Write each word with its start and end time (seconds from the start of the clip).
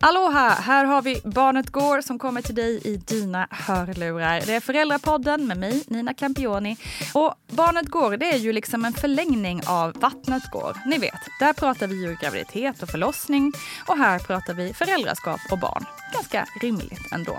Aloha! 0.00 0.48
Här 0.48 0.84
har 0.84 1.02
vi 1.02 1.20
Barnet 1.24 1.70
Går 1.70 2.00
som 2.00 2.18
kommer 2.18 2.42
till 2.42 2.54
dig 2.54 2.80
i 2.84 2.96
dina 2.96 3.48
hörlurar. 3.50 4.42
Det 4.46 4.54
är 4.54 4.60
Föräldrapodden 4.60 5.46
med 5.46 5.56
mig, 5.56 5.84
Nina 5.86 6.14
Campioni. 6.14 6.76
Och 7.14 7.34
Barnet 7.50 7.86
Går, 7.86 8.16
det 8.16 8.32
är 8.32 8.36
ju 8.36 8.52
liksom 8.52 8.84
en 8.84 8.92
förlängning 8.92 9.62
av 9.66 9.92
Vattnet 9.92 10.50
Går. 10.52 10.76
Ni 10.86 10.98
vet, 10.98 11.20
där 11.40 11.52
pratar 11.52 11.86
vi 11.86 12.02
ju 12.02 12.16
graviditet 12.20 12.82
och 12.82 12.88
förlossning 12.88 13.52
och 13.86 13.98
här 13.98 14.18
pratar 14.18 14.54
vi 14.54 14.74
föräldraskap 14.74 15.40
och 15.50 15.58
barn. 15.58 15.84
Ganska 16.12 16.46
rimligt 16.60 17.12
ändå. 17.12 17.38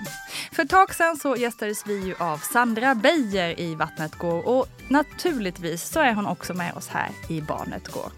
För 0.51 0.63
ett 0.63 0.69
tag 0.69 0.95
sedan 0.95 1.17
så 1.17 1.35
gästades 1.35 1.87
vi 1.87 2.05
ju 2.05 2.15
av 2.19 2.37
Sandra 2.37 2.95
Beijer 2.95 3.59
i 3.59 3.75
Vattnet 3.75 4.15
Går 4.15 4.47
och 4.47 4.67
naturligtvis 4.87 5.89
så 5.89 5.99
är 5.99 6.13
hon 6.13 6.27
också 6.27 6.53
med 6.53 6.73
oss 6.73 6.87
här 6.87 7.09
i 7.29 7.41
Barnet 7.41 7.87
Går. 7.87 8.11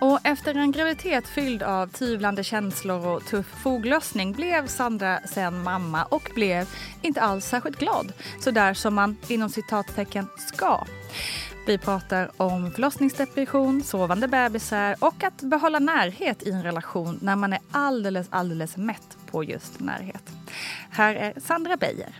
Och 0.00 0.18
efter 0.24 0.54
en 0.54 0.72
graviditet 0.72 1.28
fylld 1.28 1.62
av 1.62 1.86
tvivlande 1.86 2.44
känslor 2.44 3.06
och 3.06 3.26
tuff 3.26 3.46
foglossning 3.46 4.32
blev 4.32 4.66
Sandra 4.66 5.20
sen 5.20 5.62
mamma 5.62 6.04
och 6.04 6.30
blev 6.34 6.68
inte 7.02 7.20
alls 7.20 7.44
särskilt 7.44 7.78
glad. 7.78 8.12
Så 8.40 8.50
där 8.50 8.74
som 8.74 8.94
man 8.94 9.16
inom 9.28 9.50
citattecken 9.50 10.26
ska. 10.38 10.84
Vi 11.66 11.78
pratar 11.78 12.30
om 12.36 12.70
förlossningsdepression, 12.70 13.82
sovande 13.82 14.28
bebisar 14.28 14.96
och 14.98 15.24
att 15.24 15.42
behålla 15.42 15.78
närhet 15.78 16.42
i 16.42 16.50
en 16.50 16.62
relation 16.62 17.18
när 17.22 17.36
man 17.36 17.52
är 17.52 17.60
alldeles, 17.70 18.26
alldeles 18.30 18.76
mätt 18.76 19.16
på 19.30 19.44
just 19.44 19.80
närhet. 19.80 20.30
Här 20.90 21.14
är 21.14 21.40
Sandra 21.40 21.76
Beijer. 21.76 22.14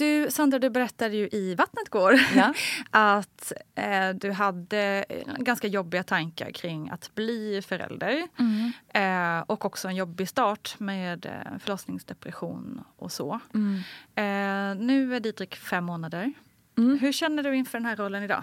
Du, 0.00 0.30
Sandra, 0.30 0.58
du 0.58 0.70
berättade 0.70 1.16
ju 1.16 1.28
i 1.32 1.54
Vattnet 1.54 1.88
går 1.88 2.20
Ja. 2.36 2.54
att 2.90 3.52
eh, 3.74 4.10
du 4.10 4.32
hade 4.32 5.04
ganska 5.38 5.66
jobbiga 5.66 6.02
tankar 6.02 6.50
kring 6.50 6.90
att 6.90 7.14
bli 7.14 7.62
förälder. 7.62 8.28
Mm. 8.38 8.72
Eh, 8.88 9.44
och 9.46 9.64
också 9.64 9.88
en 9.88 9.96
jobbig 9.96 10.28
start 10.28 10.74
med 10.78 11.26
eh, 11.26 11.58
förlossningsdepression 11.58 12.84
och 12.96 13.12
så. 13.12 13.40
Mm. 13.54 13.76
Eh, 14.14 14.84
nu 14.86 15.16
är 15.16 15.20
Didrik 15.20 15.56
fem 15.56 15.84
månader. 15.84 16.32
Mm. 16.78 16.98
Hur 16.98 17.12
känner 17.12 17.42
du 17.42 17.56
inför 17.56 17.78
den 17.78 17.86
här 17.86 17.96
rollen 17.96 18.22
idag? 18.22 18.42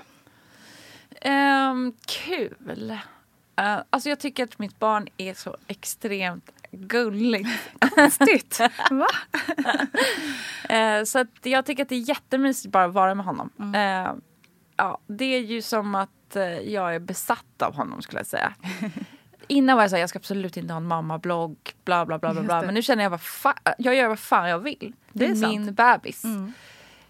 Ehm, 1.22 1.94
kul. 2.06 2.98
Eh, 3.56 3.80
alltså 3.90 4.10
jag 4.10 4.20
tycker 4.20 4.44
att 4.44 4.60
mitt 4.60 4.80
barn 4.80 5.08
är 5.18 5.34
så 5.34 5.58
extremt 5.68 6.52
gulligt. 6.72 7.50
Konstigt. 7.96 8.60
Va? 8.92 9.08
Eh, 10.70 11.04
så 11.04 11.20
att 11.20 11.28
jag 11.44 11.66
tycker 11.66 11.84
att 11.84 11.90
det 11.90 11.96
är 11.96 12.10
jättemysigt 12.10 12.72
bara 12.72 12.86
att 12.86 12.94
vara 12.94 13.16
med 13.16 13.26
honom. 13.26 13.50
Mm. 13.60 14.06
Eh, 14.06 14.12
ja, 14.78 14.98
det 15.08 15.26
är 15.26 15.40
ju 15.40 15.62
som 15.62 15.96
att 15.96 16.36
eh, 16.36 16.44
jag 16.44 16.96
är 16.96 17.00
besatt 17.00 17.62
av 17.62 17.76
honom 17.76 18.02
skulle 18.02 18.20
jag 18.20 18.28
säga. 18.28 18.54
Innan 19.48 19.76
var 19.76 19.84
jag 19.84 19.90
såhär, 19.90 20.02
jag 20.02 20.10
ska 20.10 20.20
absolut 20.20 20.58
inte 20.58 20.74
ha 20.74 20.78
en 20.78 20.88
mammablogg, 20.88 21.58
bla 21.86 22.06
bla 22.06 22.20
bla 22.20 22.34
bla. 22.34 22.42
Bla. 22.42 22.62
Men 22.62 22.74
nu 22.74 22.82
känner 22.82 23.04
jag, 23.04 23.10
vad 23.10 23.20
fa- 23.20 23.74
jag 23.78 23.96
gör 23.96 24.08
vad 24.08 24.20
fan 24.20 24.50
jag 24.50 24.60
vill. 24.60 24.94
Det 25.14 25.26
är, 25.26 25.30
Det 25.30 25.34
är 25.34 25.36
sant. 25.36 25.54
min 25.54 25.74
bebis. 25.74 26.24
Mm. 26.24 26.54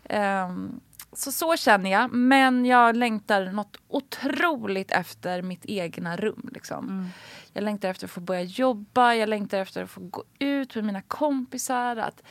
Ehm, 0.09 0.79
så 1.13 1.31
så 1.31 1.55
känner 1.57 1.91
jag. 1.91 2.11
Men 2.13 2.65
jag 2.65 2.95
längtar 2.95 3.45
något 3.45 3.77
otroligt 3.87 4.91
efter 4.91 5.41
mitt 5.41 5.65
egna 5.65 6.17
rum. 6.17 6.49
Liksom. 6.53 6.85
Mm. 6.89 7.07
Jag 7.57 7.63
längtar 7.63 7.89
efter 7.89 8.07
att 8.07 8.11
få 8.11 8.21
börja 8.21 8.41
jobba, 8.41 9.13
jag 9.13 9.29
längtar 9.29 9.57
efter 9.59 9.83
att 9.83 9.89
få 9.89 10.01
gå 10.01 10.23
ut 10.39 10.75
med 10.75 10.83
mina 10.85 11.01
kompisar. 11.01 11.95
Att 11.95 12.23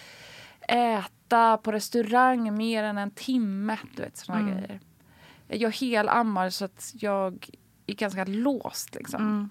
äta 0.68 1.56
på 1.56 1.72
restaurang 1.72 2.56
mer 2.56 2.84
än 2.84 2.98
en 2.98 3.10
timme. 3.10 3.78
Du 3.96 4.02
vet, 4.02 4.16
såna 4.16 4.38
Mm. 4.38 4.54
grejer. 4.56 4.80
Jag 5.48 5.70
helammar 5.76 6.50
så 6.50 6.64
att 6.64 6.92
jag 6.94 7.48
är 7.86 7.94
ganska 7.94 8.24
låst. 8.24 8.94
Liksom. 8.94 9.22
Mm. 9.22 9.50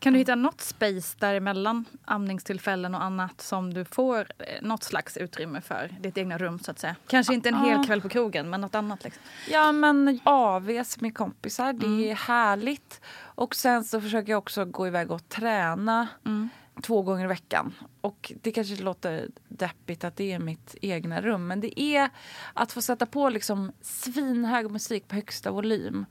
Kan 0.00 0.12
du 0.12 0.18
hitta 0.18 0.34
något 0.34 0.60
space 0.60 1.16
däremellan 1.18 1.84
amningstillfällen 2.04 2.94
och 2.94 3.02
annat 3.02 3.40
som 3.40 3.74
du 3.74 3.84
får 3.84 4.20
eh, 4.38 4.62
något 4.62 4.82
slags 4.82 5.16
utrymme 5.16 5.60
för 5.60 5.96
ditt 6.00 6.18
egna 6.18 6.38
rum 6.38 6.58
så 6.58 6.70
att 6.70 6.78
säga? 6.78 6.96
Kanske 7.06 7.34
inte 7.34 7.48
en 7.48 7.54
hel 7.60 7.76
Ja. 7.78 7.84
kväll 7.86 8.00
på 8.00 8.08
krogen 8.08 8.50
men 8.50 8.60
något 8.60 8.74
annat 8.74 9.04
liksom. 9.04 9.22
Ja 9.50 9.72
men 9.72 10.20
AVs 10.24 11.00
med 11.00 11.14
kompisar, 11.14 11.72
det 11.72 11.86
Mm. 11.86 12.10
är 12.10 12.14
härligt. 12.14 13.00
Och 13.20 13.54
sen 13.54 13.84
så 13.84 14.00
försöker 14.00 14.32
jag 14.32 14.38
också 14.38 14.64
gå 14.64 14.86
iväg 14.86 15.10
och 15.10 15.28
träna 15.28 16.08
Mm. 16.26 16.48
två 16.82 17.02
gånger 17.02 17.24
i 17.24 17.28
veckan. 17.28 17.74
Och 18.00 18.32
det 18.42 18.52
kanske 18.52 18.76
låter 18.82 19.28
deppigt 19.48 20.04
att 20.04 20.16
det 20.16 20.32
är 20.32 20.38
mitt 20.38 20.74
egna 20.82 21.20
rum. 21.20 21.46
Men 21.46 21.60
det 21.60 21.80
är 21.80 22.10
att 22.54 22.72
få 22.72 22.82
sätta 22.82 23.06
på 23.06 23.28
liksom 23.28 23.72
svinhög 23.80 24.70
musik 24.70 25.08
på 25.08 25.14
högsta 25.14 25.50
volym. 25.50 26.06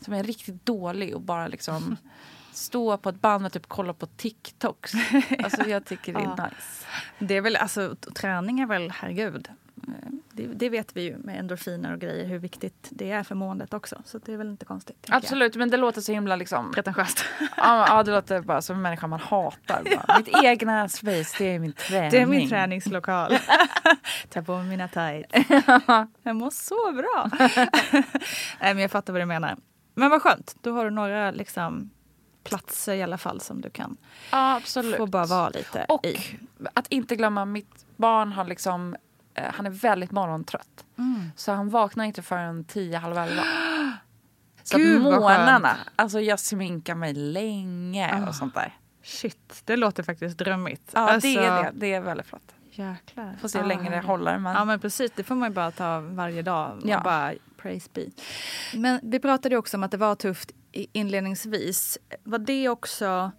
Som 0.00 0.14
är 0.14 0.22
riktigt 0.24 0.66
dålig 0.66 1.14
och 1.14 1.20
bara 1.20 1.48
liksom 1.48 1.96
stå 2.52 2.96
på 2.96 3.08
ett 3.08 3.20
band 3.20 3.46
och 3.46 3.52
typ 3.52 3.66
kolla 3.68 3.92
på 3.92 4.06
TikToks. 4.06 4.92
Alltså 5.44 5.62
jag 5.68 5.84
tycker 5.84 6.12
det 6.12 6.18
är 6.18 6.22
Ja. 6.36 6.44
nice. 6.46 6.86
Det 7.18 7.34
är 7.36 7.40
väl, 7.40 7.56
alltså 7.56 7.96
träning 8.14 8.60
är 8.60 8.66
väl, 8.66 8.90
herregud. 8.90 9.48
Eh, 9.88 9.92
Det, 10.32 10.46
det 10.46 10.68
vet 10.68 10.96
vi 10.96 11.02
ju 11.02 11.16
med 11.18 11.38
endorfiner 11.38 11.92
och 11.92 11.98
grejer 12.00 12.24
hur 12.26 12.38
viktigt 12.38 12.88
det 12.90 13.10
är 13.10 13.22
för 13.22 13.34
måendet 13.34 13.74
också. 13.74 14.02
Så 14.04 14.18
det 14.18 14.32
är 14.32 14.36
väl 14.36 14.48
inte 14.50 14.64
konstigt. 14.64 14.96
tänker 15.02 15.12
jag. 15.12 15.16
Absolut, 15.18 15.56
men 15.56 15.70
det 15.70 15.76
låter 15.76 16.00
så 16.00 16.12
himla 16.12 16.36
liksom... 16.36 16.72
Pretentiöst. 16.72 17.24
Ja, 17.40 17.86
ja, 17.88 18.02
det 18.02 18.10
låter 18.10 18.40
bara 18.40 18.62
som 18.62 18.76
en 18.76 18.82
människa 18.82 19.06
man 19.06 19.20
hatar. 19.20 19.82
Bara. 19.84 20.18
Mitt 20.18 20.28
egna 20.44 20.88
space, 20.88 21.34
det 21.38 21.44
är 21.54 21.58
min 21.58 21.72
träning. 21.72 22.10
Det 22.10 22.18
är 22.20 22.26
min 22.26 22.48
träningslokal. 22.48 23.38
Ta 24.28 24.42
på 24.42 24.56
mig 24.56 24.66
mina 24.66 24.88
tights. 24.88 25.34
Jag 26.22 26.36
mår 26.36 26.50
så 26.50 26.92
bra. 26.92 27.30
Nej, 28.60 28.74
men 28.74 28.78
jag 28.78 28.90
fattar 28.90 29.12
vad 29.12 29.22
du 29.22 29.26
menar. 29.26 29.56
Men 29.94 30.10
vad 30.10 30.22
skönt, 30.22 30.56
då 30.62 30.72
har 30.72 30.84
du 30.84 30.90
några 30.90 31.30
liksom, 31.30 31.90
platser 32.48 32.94
i 32.94 33.02
alla 33.02 33.18
fall 33.18 33.40
som 33.40 33.60
du 33.60 33.70
kan 33.70 33.96
Ja, 34.32 34.56
absolut. 34.56 34.96
få 34.96 35.06
bara 35.06 35.26
vara 35.26 35.48
lite 35.48 35.84
Och 35.88 36.06
i. 36.06 36.16
att 36.74 36.86
inte 36.88 37.16
glömma, 37.16 37.44
mitt 37.44 37.86
barn 37.96 38.32
har 38.32 38.44
liksom, 38.44 38.96
eh, 39.34 39.44
han 39.54 39.66
är 39.66 39.70
väldigt 39.70 40.10
morgontrött. 40.10 40.84
Mm. 40.98 41.30
Så 41.36 41.52
han 41.52 41.68
vaknar 41.68 42.04
inte 42.04 42.22
förrän 42.22 42.64
tio, 42.64 42.98
halv 42.98 43.16
elva. 43.18 43.42
Så 44.62 44.78
Gud, 44.78 45.02
skönt. 45.02 45.66
alltså 45.96 46.20
jag 46.20 46.40
sminkar 46.40 46.94
mig 46.94 47.14
länge 47.14 48.10
Ah. 48.24 48.28
och 48.28 48.34
sånt 48.34 48.54
där. 48.54 48.76
Shit, 49.02 49.62
det 49.64 49.76
låter 49.76 50.02
faktiskt 50.02 50.38
drömmigt. 50.38 50.90
Ja, 50.94 51.00
Alltså, 51.00 51.28
det 51.28 51.36
är 51.36 51.62
det. 51.62 51.70
Det 51.74 51.92
är 51.94 52.00
väldigt 52.00 52.26
flott. 52.26 52.54
Jäklar. 52.70 53.36
Får 53.40 53.48
se 53.48 53.58
hur 53.58 53.64
Ah, 53.64 53.68
länge 53.68 53.90
det 53.90 54.00
håller. 54.06 54.38
Men... 54.38 54.54
Ja 54.54 54.64
men 54.64 54.80
precis, 54.80 55.12
det 55.16 55.24
får 55.24 55.34
man 55.34 55.48
ju 55.48 55.54
bara 55.54 55.70
ta 55.70 56.00
varje 56.00 56.42
dag. 56.42 56.80
Ja. 56.84 57.00
Bara 57.04 57.32
praise 57.56 57.88
be. 57.94 58.04
Men 58.74 59.00
vi 59.02 59.18
pratade 59.20 59.56
också 59.56 59.76
om 59.76 59.82
att 59.82 59.90
det 59.90 59.96
var 59.96 60.14
tufft 60.14 60.50
inledningsvis. 60.92 61.98
Var 62.24 62.38
det 62.38 62.68
också 62.68 63.30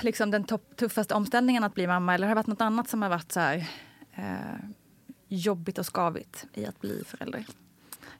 liksom 0.00 0.30
den 0.30 0.44
tuffaste 0.76 1.14
omställningen 1.14 1.64
att 1.64 1.74
bli 1.74 1.86
mamma 1.86 2.14
eller 2.14 2.26
har 2.26 2.34
det 2.34 2.38
varit 2.38 2.46
något 2.46 2.60
annat 2.60 2.88
som 2.88 3.02
har 3.02 3.08
varit 3.08 3.32
så 3.32 3.40
här 3.40 3.66
eh, 4.14 4.58
jobbigt 5.28 5.78
och 5.78 5.94
skavigt 5.94 6.46
i 6.54 6.66
att 6.66 6.80
bli 6.80 7.02
förälder? 7.06 7.44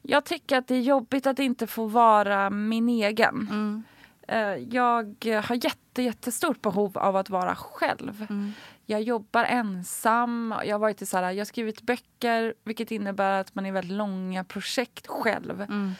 Jag 0.02 0.24
tycker 0.24 0.56
att 0.58 0.68
det 0.68 0.74
är 0.74 0.80
jobbigt 0.80 1.26
att 1.26 1.38
inte 1.38 1.66
få 1.66 1.86
vara 1.86 2.50
min 2.50 2.88
egen. 2.88 3.48
Mm. 3.50 3.82
Eh, 4.28 4.62
Jag 4.74 5.26
har 5.44 5.64
jätte, 5.64 6.02
jättestort 6.02 6.62
behov 6.62 6.98
av 6.98 7.16
att 7.16 7.30
vara 7.30 7.54
själv. 7.54 8.26
Mm. 8.30 8.52
Jag 8.86 9.02
jobbar 9.02 9.44
ensam. 9.44 10.54
Jag 10.64 10.74
har, 10.74 10.78
varit 10.78 11.02
i 11.02 11.06
så 11.06 11.16
här, 11.16 11.30
jag 11.30 11.46
skrivit 11.46 11.82
böcker 11.82 12.54
vilket 12.64 12.90
innebär 12.90 13.40
att 13.40 13.54
man 13.54 13.66
är 13.66 13.72
väldigt 13.72 13.96
långa 13.96 14.44
projekt 14.44 15.06
själv. 15.06 15.60
Mm. 15.62 15.92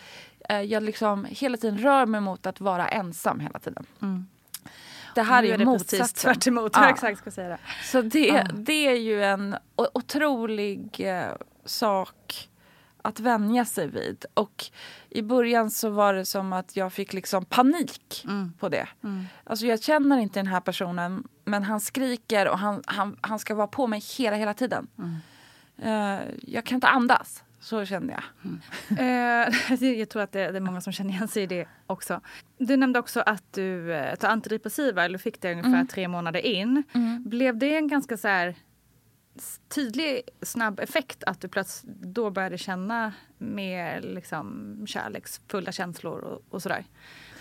Eh, 0.49 0.61
Jag 0.61 0.83
liksom 0.83 1.25
hela 1.31 1.57
tiden 1.57 1.79
rör 1.79 2.07
mig 2.07 2.21
mot 2.21 2.47
att 2.47 2.61
vara 2.61 2.89
ensam 2.89 3.41
hela 3.41 3.59
tiden. 3.59 3.87
Mm. 4.03 4.27
Det 5.15 5.23
här 5.23 5.43
Nu 5.43 5.49
är, 5.49 5.59
ju 5.59 5.65
precis 5.65 5.67
motsatsen. 5.93 6.35
tvärt 6.35 6.47
emot. 6.47 6.73
Ja. 6.75 6.89
Exakt 6.91 7.19
ska 7.19 7.31
säga 7.31 7.49
det. 7.49 7.59
Så 7.85 8.03
det, 8.03 8.27
Ja. 8.27 8.47
det 8.55 8.87
är 8.87 8.95
ju 8.97 9.25
en 9.25 9.57
otrolig 9.77 11.01
eh, 11.01 11.33
sak 11.65 12.49
att 13.03 13.21
vänja 13.21 13.65
sig 13.65 13.87
vid. 13.89 14.25
Och 14.35 14.65
i 15.11 15.23
början 15.23 15.71
så 15.71 15.91
var 15.91 16.15
det 16.15 16.25
som 16.25 16.53
att 16.53 16.77
jag 16.77 16.93
fick 16.93 17.13
liksom 17.13 17.45
panik 17.45 18.25
Mm. 18.25 18.53
på 18.59 18.69
det. 18.69 18.89
Mm. 19.05 19.25
Alltså 19.45 19.67
jag 19.67 19.83
känner 19.83 20.19
inte 20.19 20.39
den 20.39 20.47
här 20.47 20.61
personen 20.61 21.25
men 21.45 21.63
han 21.63 21.81
skriker 21.81 22.49
och 22.49 22.59
han, 22.59 22.83
han, 22.87 23.17
han 23.21 23.39
ska 23.39 23.55
vara 23.55 23.67
på 23.67 23.87
mig 23.87 24.01
hela, 24.19 24.37
hela 24.37 24.55
tiden. 24.55 24.87
Mm. 24.99 25.17
Eh, 25.83 26.21
jag 26.43 26.65
kan 26.67 26.75
inte 26.77 26.89
andas. 26.89 27.43
Så 27.63 27.85
kände 27.85 28.13
jag. 28.13 28.23
Eh, 28.99 29.89
jag 29.99 30.09
tror 30.09 30.23
att 30.23 30.33
det, 30.33 30.51
det 30.51 30.59
är 30.59 30.61
många 30.61 30.81
som 30.81 30.93
känner 30.93 31.11
igen 31.11 31.29
sig 31.29 31.43
i 31.43 31.47
det 31.47 31.69
också. 31.87 32.21
Du 32.59 32.77
nämnde 32.77 32.99
också 32.99 33.21
att 33.21 33.53
du 33.53 33.95
eh, 33.95 34.15
tar 34.15 34.29
antidepressiva, 34.29 35.05
eller 35.05 35.19
fick 35.19 35.41
det 35.41 35.51
ungefär 35.53 35.73
Mm. 35.73 35.87
tre 35.87 36.09
månader 36.09 36.47
in. 36.47 36.83
Blev 37.27 37.59
det 37.59 37.77
en 37.77 37.89
ganska 37.89 38.17
så 38.17 38.29
här 38.29 38.55
tydlig, 39.75 40.23
snabb 40.43 40.81
effekt 40.81 41.25
att 41.25 41.41
du 41.41 41.49
plötsligt 41.49 41.97
då 41.97 42.31
började 42.31 42.59
känna 42.59 43.13
mer 43.39 44.01
liksom, 44.01 44.77
kärleksfulla 44.87 45.73
känslor 45.73 46.21
och, 46.21 46.43
och 46.51 46.63
sådär? 46.63 46.85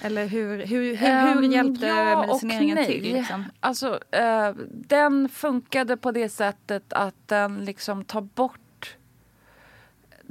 Eller 0.02 0.26
hur, 0.26 0.66
hur, 0.66 0.96
hur, 0.96 1.36
hur 1.36 1.54
hjälpte 1.54 1.86
ja 1.86 2.16
och 2.16 2.28
medicineringen 2.28 2.76
nej. 2.76 2.86
till? 2.86 3.14
Liksom? 3.14 3.46
Alltså, 3.60 4.00
eh, 4.12 4.54
den 4.70 5.30
funkade 5.30 5.98
på 5.98 6.12
det 6.12 6.30
sättet 6.30 6.94
att 6.94 7.28
den 7.28 7.66
liksom 7.66 8.06
tar 8.06 8.22
bort 8.22 8.61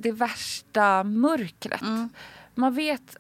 det 0.01 0.13
värsta 0.13 1.05
mörkret. 1.05 1.83
Mm. 1.83 2.09
Man 2.55 2.75
vet 2.75 3.17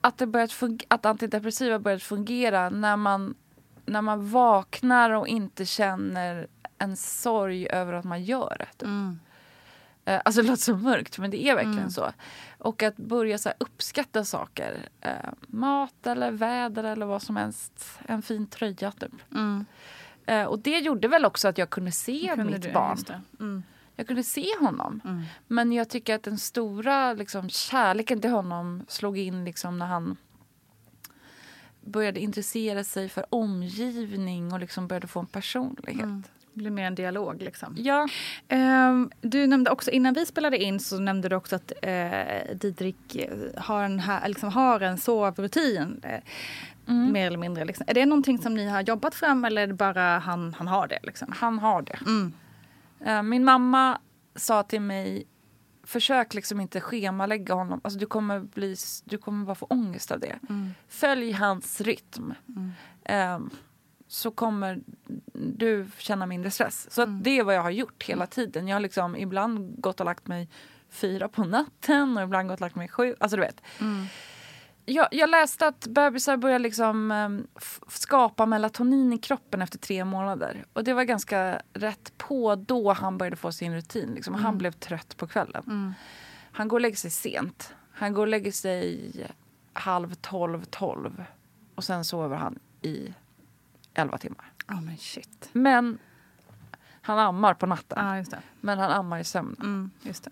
att, 0.00 0.18
det 0.18 0.26
börjat 0.26 0.52
att 0.88 1.06
antidepressiva 1.06 1.78
börjat 1.78 2.02
fungera 2.02 2.70
när 2.70 2.96
man, 2.96 3.34
när 3.86 4.02
man 4.02 4.30
vaknar 4.30 5.10
och 5.10 5.28
inte 5.28 5.66
känner 5.66 6.46
en 6.78 6.96
sorg 6.96 7.68
över 7.68 7.92
att 7.92 8.04
man 8.04 8.24
gör 8.24 8.56
det. 8.58 8.66
typ. 8.78 8.82
Mm. 8.88 9.18
Eh, 10.04 10.20
Alltså 10.24 10.42
det 10.42 10.48
låter 10.48 10.62
så 10.62 10.76
mörkt 10.76 11.18
men 11.18 11.30
det 11.30 11.44
är 11.46 11.54
verkligen 11.54 11.78
Mm. 11.78 11.90
så. 11.90 12.12
Och 12.58 12.82
att 12.82 12.96
börja 12.96 13.38
så 13.38 13.52
uppskatta 13.58 14.24
saker. 14.24 14.88
Eh, 15.00 15.10
mat 15.46 16.06
eller 16.06 16.30
väder 16.32 16.84
eller 16.84 17.06
vad 17.06 17.22
som 17.22 17.36
helst. 17.36 17.98
En 18.06 18.22
fin 18.22 18.46
tröja 18.46 18.92
typ. 18.92 19.12
Mm. 19.32 19.64
Eh, 20.26 20.44
och 20.44 20.58
det 20.58 20.78
gjorde 20.78 21.08
väl 21.08 21.24
också 21.24 21.48
att 21.48 21.58
jag 21.58 21.70
kunde 21.70 21.92
se 21.92 22.28
Kunde 22.34 22.44
mitt 22.52 22.62
du- 22.62 22.72
barn. 22.72 22.98
Mm. 23.40 23.62
Jag 23.96 24.06
kunde 24.06 24.22
se 24.22 24.46
honom. 24.60 25.00
Mm. 25.04 25.22
Men 25.48 25.72
jag 25.72 25.88
tycker 25.88 26.14
att 26.14 26.22
den 26.22 26.38
stora 26.38 27.12
liksom, 27.12 27.48
kärleken 27.48 28.20
till 28.20 28.30
honom 28.30 28.84
slog 28.88 29.18
in 29.18 29.44
liksom, 29.44 29.78
när 29.78 29.86
han 29.86 30.16
började 31.80 32.20
intressera 32.20 32.84
sig 32.84 33.08
för 33.08 33.26
omgivning 33.30 34.52
och 34.52 34.60
liksom 34.60 34.86
började 34.88 35.06
få 35.06 35.20
en 35.20 35.26
personlighet. 35.26 36.02
Mm. 36.02 36.22
Det 36.52 36.58
blir 36.60 36.70
mer 36.70 36.86
en 36.86 36.94
dialog 36.94 37.42
liksom. 37.42 37.74
Ja, 37.78 38.08
Ehm, 38.48 39.10
du 39.20 39.46
nämnde 39.46 39.70
också, 39.70 39.90
innan 39.90 40.14
vi 40.14 40.26
spelade 40.26 40.58
in 40.62 40.80
så 40.80 40.98
nämnde 40.98 41.28
du 41.28 41.36
också 41.36 41.56
att 41.56 41.72
uh, 41.86 42.56
Didrik 42.56 43.16
eh, 43.16 43.62
har 43.62 43.82
en, 43.82 43.98
här, 43.98 44.28
liksom 44.28 44.48
har 44.52 44.80
en 44.80 44.98
sovrutin. 44.98 46.00
eh, 46.02 46.20
Mm. 46.88 47.12
Mer 47.12 47.26
eller 47.26 47.38
mindre. 47.38 47.64
Liksom. 47.64 47.86
Är 47.88 47.94
det 47.94 48.06
någonting 48.06 48.38
som 48.38 48.54
ni 48.54 48.68
har 48.68 48.80
jobbat 48.80 49.14
fram 49.14 49.44
eller 49.44 49.62
är 49.62 49.66
det 49.66 49.74
bara 49.74 50.18
han, 50.18 50.54
han 50.54 50.68
har 50.68 50.86
det? 50.88 50.98
Liksom? 51.02 51.32
han 51.36 51.58
har 51.58 51.82
det. 51.82 51.98
Mm. 52.06 52.32
Eh, 53.04 53.22
Min 53.22 53.44
mamma 53.44 54.00
sa 54.34 54.62
till 54.62 54.80
mig 54.80 55.26
Försök 55.86 56.34
liksom 56.34 56.60
inte 56.60 56.80
schemalägga 56.80 57.54
honom. 57.54 57.80
Alltså 57.84 57.98
du, 58.00 58.06
kommer 58.06 58.40
bli, 58.40 58.76
du 59.04 59.18
kommer 59.18 59.46
bara 59.46 59.54
få 59.54 59.66
ångest 59.66 60.10
av 60.10 60.20
det. 60.20 60.38
Mm. 60.48 60.70
Följ 60.88 61.32
hans 61.32 61.80
rytm. 61.80 62.34
Eh, 63.04 63.38
så 64.08 64.30
kommer 64.30 64.80
du 65.34 65.86
känna 65.98 66.26
mindre 66.26 66.50
stress. 66.50 66.90
Så 66.90 67.02
Mm. 67.02 67.22
det 67.22 67.30
är 67.38 67.44
vad 67.44 67.54
jag 67.54 67.62
har 67.62 67.70
gjort 67.70 68.02
hela 68.02 68.26
tiden. 68.26 68.68
Jag 68.68 68.74
har 68.76 68.80
liksom 68.80 69.16
ibland 69.16 69.80
gått 69.80 70.00
och 70.00 70.06
lagt 70.06 70.26
mig 70.26 70.48
fyra 70.90 71.28
på 71.28 71.44
natten 71.44 72.16
och 72.16 72.22
ibland 72.22 72.48
gått 72.48 72.54
och 72.56 72.60
lagt 72.60 72.76
mig 72.76 72.88
sju. 72.88 73.14
Alltså 73.20 73.36
du 73.36 73.42
vet. 73.42 73.62
Mm. 74.86 74.96
Jag, 74.96 75.08
jag 75.10 75.30
läste 75.30 75.66
att 75.66 75.86
bebisar 75.86 76.36
börjar 76.36 76.58
liksom, 76.58 77.10
f- 77.56 77.80
skapa 77.88 78.46
melatonin 78.46 79.12
i 79.12 79.18
kroppen 79.18 79.62
efter 79.62 79.78
tre 79.78 80.04
månader. 80.04 80.64
Och 80.72 80.84
det 80.84 80.94
var 80.94 81.04
ganska 81.04 81.62
rätt 81.72 82.12
på 82.18 82.54
då 82.54 82.92
han 82.92 83.18
började 83.18 83.36
få 83.36 83.52
sin 83.52 83.74
rutin. 83.74 84.14
Liksom. 84.14 84.34
Han 84.34 84.58
blev 84.58 84.72
trött 84.72 85.16
på 85.16 85.26
kvällen. 85.26 85.62
Mm. 85.66 85.94
Han 86.52 86.68
går 86.68 86.76
och 86.76 86.80
lägger 86.80 86.96
sig 86.96 87.10
sent. 87.10 87.74
Han 87.92 88.12
går 88.12 88.22
och 88.22 88.28
lägger 88.28 88.52
sig 88.52 89.10
halv 89.72 90.14
tolv, 90.14 90.64
tolv. 90.64 91.24
Och 91.74 91.84
sen 91.84 92.04
sover 92.04 92.36
han 92.36 92.58
i 92.82 93.14
elva 93.94 94.18
timmar. 94.18 94.52
Ja 94.66 94.80
men 94.80 94.96
shit. 94.98 95.48
Men 95.52 95.98
han 97.02 97.18
ammar 97.18 97.54
på 97.54 97.66
natten. 97.66 97.98
Det. 98.30 98.42
Men 98.60 98.78
han 98.78 98.90
ammar 98.90 99.18
i 99.18 99.24
sömnen. 99.24 99.56
Mm, 99.60 99.90
just 100.02 100.24
det. 100.24 100.30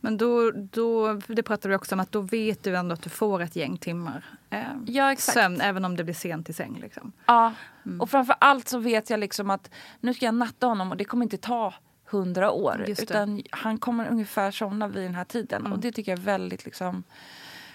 Men 0.00 0.16
då, 0.16 0.50
då, 0.50 1.12
det 1.12 1.42
pratade 1.42 1.72
du 1.72 1.76
också 1.76 1.94
om 1.94 2.00
att 2.00 2.12
då 2.12 2.20
vet 2.20 2.62
du 2.62 2.76
ändå 2.76 2.92
att 2.92 3.02
du 3.02 3.10
får 3.10 3.42
ett 3.42 3.56
gäng 3.56 3.76
timmar 3.76 4.24
eh, 4.50 4.62
Ja, 4.86 5.12
exakt. 5.12 5.38
sömn 5.38 5.60
även 5.60 5.84
om 5.84 5.96
det 5.96 6.04
blir 6.04 6.14
sent 6.14 6.50
i 6.50 6.52
säng. 6.52 6.78
Liksom. 6.82 7.12
Ja, 7.26 7.52
och 8.00 8.10
framför 8.10 8.36
allt 8.38 8.68
så 8.68 8.78
vet 8.78 9.10
jag 9.10 9.20
liksom 9.20 9.50
att 9.50 9.70
nu 10.00 10.14
ska 10.14 10.24
jag 10.24 10.34
natta 10.34 10.66
honom 10.66 10.90
och 10.90 10.96
det 10.96 11.04
kommer 11.04 11.22
inte 11.24 11.36
ta 11.36 11.74
hundra 12.10 12.50
år. 12.50 12.84
Utan 12.88 13.42
han 13.50 13.78
kommer 13.78 14.08
ungefär 14.08 14.50
somna 14.50 14.88
vid 14.88 15.02
den 15.02 15.14
här 15.14 15.24
tiden. 15.24 15.66
Och 15.72 15.78
det 15.78 15.92
tycker 15.92 16.12
jag 16.12 16.18
är 16.18 16.22
väldigt 16.22 16.64
liksom 16.64 17.02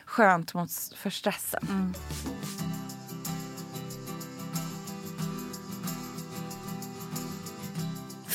skönt 0.05 0.53
mot, 0.53 0.71
för 0.95 1.09
stressen. 1.09 1.93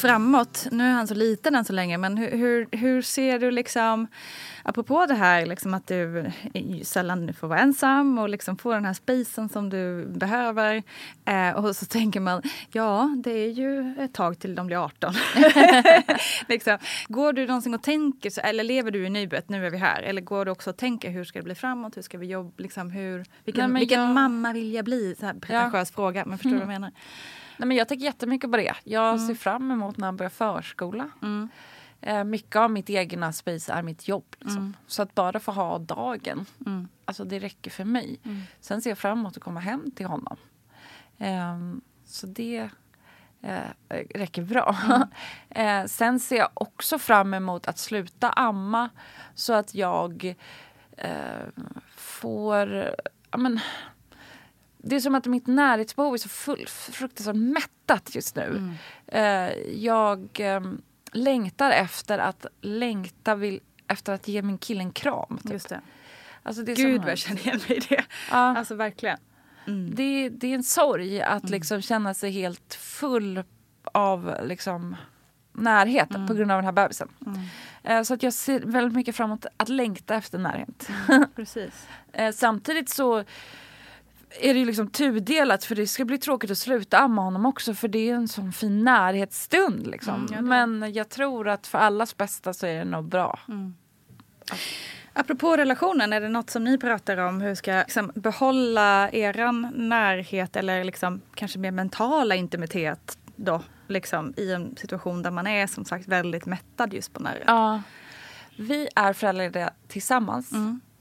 Framåt, 0.08 0.66
nu 0.70 0.84
är 0.84 0.92
han 0.92 1.08
så 1.08 1.14
liten 1.14 1.54
än 1.54 1.64
så 1.64 1.72
länge, 1.72 1.98
men 1.98 2.16
hur, 2.16 2.30
hur, 2.30 2.66
hur 2.70 3.02
ser 3.02 3.38
du 3.38 3.50
liksom, 3.50 4.06
apropå 4.62 5.06
det 5.06 5.14
här 5.14 5.46
liksom 5.46 5.74
att 5.74 5.86
du 5.86 6.30
sällan 6.82 7.32
får 7.34 7.48
vara 7.48 7.58
ensam 7.58 8.18
och 8.18 8.28
liksom 8.28 8.56
få 8.56 8.72
den 8.72 8.84
här 8.84 8.92
spacen 8.92 9.48
som 9.48 9.70
du 9.70 10.06
behöver. 10.06 10.82
Eh, 11.24 11.50
och 11.50 11.76
så 11.76 11.86
tänker 11.86 12.20
man, 12.20 12.42
ja 12.72 13.16
det 13.24 13.30
är 13.30 13.48
ju 13.50 13.94
ett 13.98 14.14
tag 14.14 14.38
till 14.38 14.54
de 14.54 14.66
blir 14.66 14.84
18. 14.84 15.14
liksom. 16.48 16.78
Går 17.08 17.32
du 17.32 17.46
någonsin 17.46 17.74
och 17.74 17.82
tänker, 17.82 18.30
så, 18.30 18.40
eller 18.40 18.64
lever 18.64 18.90
du 18.90 19.06
i 19.06 19.10
nuet, 19.10 19.48
nu 19.48 19.66
är 19.66 19.70
vi 19.70 19.78
här? 19.78 20.02
Eller 20.02 20.20
går 20.22 20.44
du 20.44 20.50
också 20.50 20.70
och 20.70 20.76
tänker, 20.76 21.10
hur 21.10 21.24
ska 21.24 21.38
det 21.38 21.42
bli 21.44 21.54
framåt, 21.54 21.96
hur 21.96 22.02
ska 22.02 22.18
vi 22.18 22.26
jobba, 22.26 22.52
liksom, 22.56 22.90
hur, 22.90 23.24
vilken, 23.44 23.70
Nej, 23.72 23.80
vilken 23.80 24.00
jag- 24.00 24.10
mamma 24.14 24.52
vill 24.52 24.72
jag 24.74 24.84
bli? 24.84 25.14
Så 25.20 25.26
här, 25.26 25.34
pretentiös 25.34 25.90
fråga, 25.90 26.24
men 26.26 26.38
förstår 26.38 26.50
du 26.50 26.56
Mm. 26.56 26.66
vad 26.66 26.74
jag 26.74 26.80
menar? 26.80 26.92
Nej, 27.56 27.68
men 27.68 27.76
jag 27.76 27.88
tänker 27.88 28.04
jättemycket 28.04 28.50
på 28.50 28.56
det. 28.56 28.74
Jag 28.84 29.14
Mm. 29.14 29.26
ser 29.26 29.34
fram 29.34 29.70
emot 29.70 29.96
när 29.96 30.06
han 30.06 30.16
börjar 30.16 30.30
förskola. 30.30 31.10
Eh, 32.00 32.24
mycket 32.24 32.56
av 32.56 32.70
mitt 32.70 32.90
egna 32.90 33.32
space 33.32 33.72
är 33.72 33.82
mitt 33.82 34.08
jobb. 34.08 34.24
Liksom. 34.38 34.56
Mm. 34.58 34.76
Så 34.86 35.02
att 35.02 35.14
bara 35.14 35.40
få 35.40 35.52
ha 35.52 35.78
dagen, 35.78 36.46
alltså 37.04 37.24
det 37.24 37.38
räcker 37.38 37.70
för 37.70 37.84
mig. 37.84 38.20
Mm. 38.24 38.42
Sen 38.60 38.82
ser 38.82 38.90
jag 38.90 38.98
fram 38.98 39.18
emot 39.18 39.36
att 39.36 39.42
komma 39.42 39.60
hem 39.60 39.90
till 39.90 40.06
honom. 40.06 40.36
Ehm, 41.18 41.80
så 42.04 42.26
det 42.26 42.68
eh, 43.42 43.60
räcker 44.14 44.42
bra. 44.42 44.76
Mm. 44.84 45.02
eh, 45.82 45.86
sen 45.86 46.20
ser 46.20 46.36
jag 46.36 46.48
också 46.54 46.98
fram 46.98 47.34
emot 47.34 47.68
att 47.68 47.78
sluta 47.78 48.30
amma 48.30 48.90
så 49.34 49.52
att 49.52 49.74
jag 49.74 50.34
eh, 50.96 51.10
får... 51.96 52.94
Ja, 53.30 53.38
men, 53.38 53.60
det 54.86 54.96
är 54.96 55.00
som 55.00 55.14
att 55.14 55.26
mitt 55.26 55.46
närhetsbehov 55.46 56.14
är 56.14 56.18
så 56.18 56.28
full, 56.28 56.66
fruktansvärt 56.68 57.36
mättat 57.36 58.14
just 58.14 58.36
nu. 58.36 58.42
Mm. 58.42 58.74
Eh, 59.06 59.56
jag 59.84 60.40
eh, 60.40 60.60
längtar 61.12 61.70
efter 61.70 62.18
att 62.18 62.46
längta 62.60 63.34
vill, 63.34 63.60
efter 63.88 64.12
att 64.12 64.28
ge 64.28 64.42
min 64.42 64.58
kille 64.58 64.80
en 64.80 64.92
kram. 64.92 65.38
Typ. 65.42 65.52
Just 65.52 65.68
det. 65.68 65.80
Alltså 66.42 66.62
det 66.62 66.74
Gud 66.74 67.00
vad 67.00 67.10
jag 67.10 67.18
känner 67.18 67.40
igen 67.40 67.60
mig 67.68 67.76
i 67.76 67.80
det. 67.80 68.04
Ja. 68.30 68.36
Alltså 68.36 68.74
verkligen. 68.74 69.18
det, 69.94 70.28
det 70.28 70.46
är 70.46 70.54
en 70.54 70.62
sorg 70.62 71.22
att 71.22 71.50
liksom 71.50 71.82
känna 71.82 72.14
sig 72.14 72.30
helt 72.30 72.74
full 72.74 73.42
av 73.84 74.36
liksom, 74.44 74.96
närhet 75.52 76.08
på 76.08 76.34
grund 76.34 76.50
av 76.50 76.58
den 76.58 76.64
här 76.64 76.72
bebisen. 76.72 77.08
Eh, 77.82 78.02
Så 78.02 78.14
att 78.14 78.22
jag 78.22 78.32
ser 78.32 78.60
väldigt 78.60 78.94
mycket 78.94 79.16
fram 79.16 79.30
emot 79.30 79.46
att 79.56 79.68
längta 79.68 80.14
efter 80.14 80.38
närhet. 80.38 80.88
Precis. 81.34 81.86
Eh, 82.12 82.32
Samtidigt 82.32 82.88
så 82.88 83.24
är 84.40 84.54
det 84.54 84.60
ju 84.60 84.66
liksom 84.66 84.90
tudelat 84.90 85.64
för 85.64 85.74
det 85.74 85.86
ska 85.86 86.04
bli 86.04 86.18
tråkigt 86.18 86.50
att 86.50 86.58
sluta 86.58 86.98
amma 86.98 87.22
honom 87.22 87.46
också 87.46 87.74
för 87.74 87.88
det 87.88 88.10
är 88.10 88.14
en 88.14 88.28
sån 88.28 88.52
fin 88.52 88.84
närhetsstund. 88.84 89.86
Liksom. 89.86 90.28
Men 90.40 90.92
jag 90.92 91.08
tror 91.08 91.48
att 91.48 91.66
för 91.66 91.78
allas 91.78 92.16
bästa 92.16 92.52
så 92.52 92.66
är 92.66 92.74
det 92.74 92.84
nog 92.84 93.04
bra. 93.04 93.38
Apropå 95.12 95.56
relationen, 95.56 96.12
är 96.12 96.20
det 96.20 96.28
något 96.28 96.50
som 96.50 96.64
ni 96.64 96.78
pratar 96.78 97.16
om? 97.16 97.40
Hur 97.40 97.54
ska 97.54 97.78
liksom, 97.78 98.12
behålla 98.14 99.10
eran 99.10 99.72
närhet 99.74 100.56
eller 100.56 100.84
liksom, 100.84 101.20
kanske 101.34 101.58
mer 101.58 101.70
mentala 101.70 102.34
intimitet 102.34 103.18
då? 103.36 103.62
Liksom, 103.88 104.34
I 104.36 104.52
en 104.52 104.76
situation 104.76 105.22
där 105.22 105.30
man 105.30 105.46
är 105.46 105.66
som 105.66 105.84
sagt 105.84 106.08
väldigt 106.08 106.46
mättad 106.46 106.94
just 106.94 107.12
på 107.12 107.20
närhet. 107.20 107.44
Ja. 107.46 107.82
Vi 108.56 108.88
är 108.94 109.12
föräldralediga 109.12 109.70
tillsammans. 109.88 110.50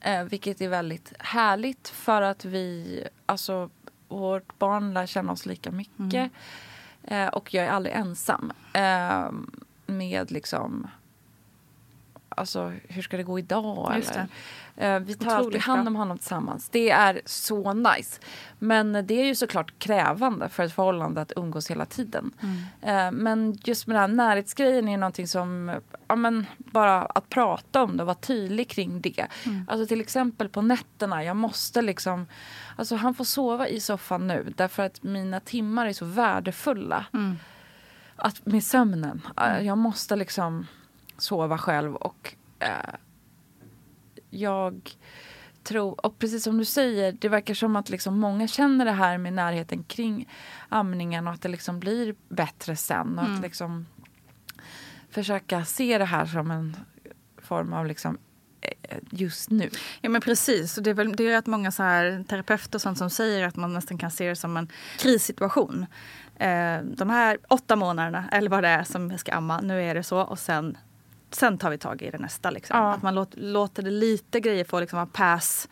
Eh, 0.04 0.24
vilket 0.24 0.60
är 0.60 0.68
väldigt 0.68 1.12
härligt 1.18 1.88
för 1.88 2.22
att 2.22 2.44
vi, 2.44 3.04
alltså 3.26 3.70
vårt 4.08 4.58
barn 4.58 4.94
lär 4.94 5.06
känna 5.06 5.32
oss 5.32 5.46
lika 5.46 5.70
mycket. 5.70 6.30
Eh, 7.02 7.26
och 7.26 7.54
jag 7.54 7.64
är 7.64 7.70
aldrig 7.70 7.94
ensam. 7.94 8.52
Eh, 8.72 9.30
med 9.86 10.30
liksom, 10.30 10.86
alltså 12.36 12.72
hur 12.88 13.02
ska 13.02 13.16
det 13.16 13.22
gå 13.22 13.38
idag? 13.38 13.94
Eller? 13.96 14.26
Eh, 14.76 14.98
vi 15.00 15.14
tar 15.14 15.26
alltid 15.30 15.40
Otroligt 15.46 15.62
hand 15.62 15.82
bra. 15.82 15.88
om 15.88 15.96
honom 15.96 16.18
tillsammans. 16.18 16.68
Det 16.68 16.90
är 16.90 17.20
så 17.24 17.72
nice. 17.72 18.20
Men 18.58 18.92
det 19.06 19.14
är 19.20 19.24
ju 19.24 19.34
såklart 19.34 19.78
krävande 19.78 20.48
för 20.48 20.62
ett 20.64 20.72
förhållande 20.74 21.20
att 21.20 21.32
umgås 21.36 21.70
hela 21.70 21.86
tiden. 21.86 22.32
Eh, 22.82 23.10
men 23.12 23.58
just 23.64 23.86
med 23.86 23.94
den 23.96 24.00
här 24.00 24.08
närhetsgrejen 24.28 24.88
är 24.88 24.96
någonting 24.96 25.28
som, 25.28 25.80
ja 26.08 26.16
men 26.16 26.46
bara 26.58 27.02
att 27.02 27.28
prata 27.28 27.82
om 27.82 27.96
det 27.96 28.02
och 28.02 28.06
vara 28.06 28.14
tydlig 28.14 28.68
kring 28.68 29.00
det. 29.00 29.26
Alltså 29.68 29.86
till 29.86 30.00
exempel 30.00 30.48
på 30.48 30.62
nätterna, 30.62 31.24
jag 31.24 31.36
måste 31.36 31.82
liksom, 31.82 32.26
alltså 32.76 32.96
han 32.96 33.14
får 33.14 33.24
sova 33.24 33.68
i 33.68 33.80
soffan 33.80 34.26
nu 34.26 34.52
därför 34.56 34.82
att 34.82 35.02
mina 35.02 35.40
timmar 35.40 35.86
är 35.86 35.92
så 35.92 36.04
värdefulla. 36.04 37.06
Att, 38.16 38.46
med 38.46 38.64
sömnen. 38.64 39.20
Eh, 39.40 39.60
Jag 39.66 39.78
måste 39.78 40.16
liksom 40.16 40.66
sova 41.18 41.58
själv 41.58 41.96
och 41.96 42.34
eh, 42.58 42.94
jag 44.30 44.96
tror, 45.62 46.06
och 46.06 46.18
precis 46.18 46.44
som 46.44 46.58
du 46.58 46.64
säger, 46.64 47.12
det 47.12 47.28
verkar 47.28 47.54
som 47.54 47.76
att 47.76 47.88
liksom 47.90 48.18
många 48.18 48.48
känner 48.48 48.84
det 48.84 48.92
här 48.92 49.18
med 49.18 49.32
närheten 49.32 49.84
kring 49.84 50.28
amningen 50.68 51.28
och 51.28 51.34
att 51.34 51.42
det 51.42 51.48
liksom 51.48 51.80
blir 51.80 52.14
bättre 52.28 52.76
sen. 52.76 53.18
Och 53.18 53.24
att 53.24 53.42
liksom 53.42 53.86
försöka 55.10 55.64
se 55.64 55.98
det 55.98 56.04
här 56.04 56.26
som 56.26 56.50
en 56.50 56.76
form 57.38 57.72
av 57.72 57.86
liksom 57.86 58.18
eh, 58.60 58.98
just 59.10 59.50
nu. 59.50 59.70
Ja 60.00 60.10
men 60.10 60.20
precis, 60.20 60.76
och 60.76 60.82
det 60.82 60.90
är, 60.90 60.94
väl, 60.94 61.16
det 61.16 61.24
är 61.24 61.30
rätt 61.30 61.46
många 61.46 61.72
så 61.72 61.82
här 61.82 62.24
terapeuter 62.28 62.78
och 62.78 62.82
sånt 62.82 62.98
som 62.98 63.10
säger 63.10 63.46
att 63.46 63.56
man 63.56 63.72
nästan 63.72 63.98
kan 63.98 64.10
se 64.10 64.28
det 64.28 64.36
som 64.36 64.56
en 64.56 64.68
krissituation. 64.98 65.86
Eh, 66.36 66.78
de 66.82 67.10
här 67.10 67.38
åtta 67.48 67.76
månaderna, 67.76 68.28
eller 68.32 68.50
vad 68.50 68.64
det 68.64 68.68
är 68.68 68.84
som 68.84 69.10
jag 69.10 69.20
ska 69.20 69.32
amma, 69.32 69.60
nu 69.60 69.82
är 69.82 69.94
det 69.94 70.02
så 70.02 70.18
och 70.18 70.38
sen, 70.38 70.78
sen 71.36 71.58
tar 71.58 71.70
vi 71.70 71.78
tag 71.78 72.02
i 72.02 72.10
det 72.10 72.18
nästa. 72.18 72.50
Liksom. 72.50 72.76
Ja. 72.78 72.92
Att 72.94 73.02
man 73.02 73.14
låter, 73.14 73.40
låter 73.40 73.82
det 73.82 73.90
lite 73.90 74.40
grejer 74.40 74.64
få 74.64 74.80
liksom, 74.80 75.08
pass 75.08 75.68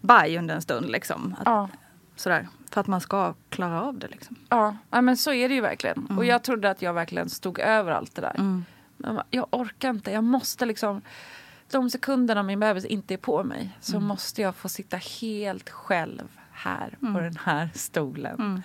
by 0.00 0.38
under 0.38 0.54
en 0.54 0.62
stund. 0.62 0.90
Liksom. 0.90 1.36
Att, 1.38 1.46
Ja. 1.46 1.68
sådär, 2.16 2.48
för 2.70 2.80
att 2.80 2.86
man 2.86 3.00
ska 3.00 3.34
klara 3.50 3.82
av 3.82 3.98
det. 3.98 4.08
Liksom. 4.08 4.36
Ja, 4.48 4.76
ja, 4.90 5.00
men 5.00 5.16
så 5.16 5.32
är 5.32 5.48
det 5.48 5.54
ju 5.54 5.60
verkligen. 5.60 6.06
Och 6.18 6.24
jag 6.24 6.42
trodde 6.42 6.70
att 6.70 6.82
jag 6.82 6.92
verkligen 6.94 7.30
stod 7.30 7.58
över 7.58 7.92
allt 7.92 8.14
det 8.14 8.20
där. 8.20 8.62
Men 8.96 9.20
jag 9.30 9.46
orkar 9.50 9.90
inte, 9.90 10.10
jag 10.10 10.24
måste 10.24 10.66
liksom 10.66 11.02
de 11.70 11.90
sekunderna 11.90 12.42
min 12.42 12.60
bebis 12.60 12.84
inte 12.84 13.14
är 13.14 13.18
på 13.18 13.44
mig 13.44 13.70
så 13.80 14.00
måste 14.00 14.42
jag 14.42 14.54
få 14.54 14.68
sitta 14.68 14.96
helt 14.96 15.70
själv 15.70 16.28
här 16.52 16.96
på 17.00 17.20
den 17.20 17.38
här 17.44 17.68
stolen. 17.74 18.62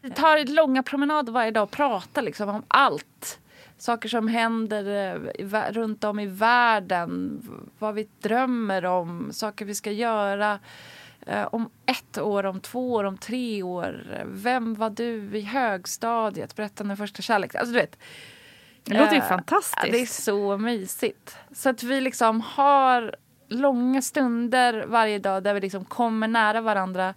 Vi 0.00 0.10
tar 0.10 0.54
långa 0.54 0.82
promenader 0.82 1.32
varje 1.32 1.50
dag 1.50 1.62
och 1.62 1.70
pratar 1.70 2.22
liksom 2.22 2.48
om 2.48 2.62
allt. 2.68 3.38
Saker 3.76 4.08
som 4.08 4.28
händer 4.28 5.14
eh, 5.38 5.72
runt 5.72 6.04
om 6.04 6.20
i 6.20 6.26
världen, 6.26 7.42
vad 7.78 7.94
vi 7.94 8.08
drömmer 8.20 8.84
om, 8.84 9.32
saker 9.32 9.64
vi 9.64 9.74
ska 9.74 9.92
göra 9.92 10.58
eh, 11.26 11.44
om 11.44 11.70
ett 11.86 12.18
år, 12.18 12.46
om 12.46 12.60
två 12.60 12.92
år, 12.92 13.04
om 13.04 13.18
tre 13.18 13.62
år. 13.62 14.22
Vem 14.26 14.74
var 14.74 14.90
du 14.90 15.36
i 15.38 15.40
högstadiet? 15.40 16.56
Berätta 16.56 16.84
om 16.84 16.88
din 16.88 16.96
första 16.96 17.22
kärlek. 17.22 17.54
Alltså, 17.54 17.72
du 17.72 17.80
vet, 17.80 17.98
Det 18.84 18.98
låter 18.98 19.12
ju 19.12 19.18
Eh, 19.18 19.28
fantastiskt. 19.28 19.92
Det 19.92 20.00
är 20.00 20.06
så 20.06 20.58
mysigt. 20.58 21.36
Så 21.52 21.68
att 21.68 21.82
vi 21.82 22.00
liksom 22.00 22.40
har 22.40 23.16
långa 23.48 24.02
stunder 24.02 24.84
varje 24.86 25.18
dag 25.18 25.42
där 25.42 25.54
vi 25.54 25.60
liksom 25.60 25.84
kommer 25.84 26.28
nära 26.28 26.60
varandra 26.60 27.14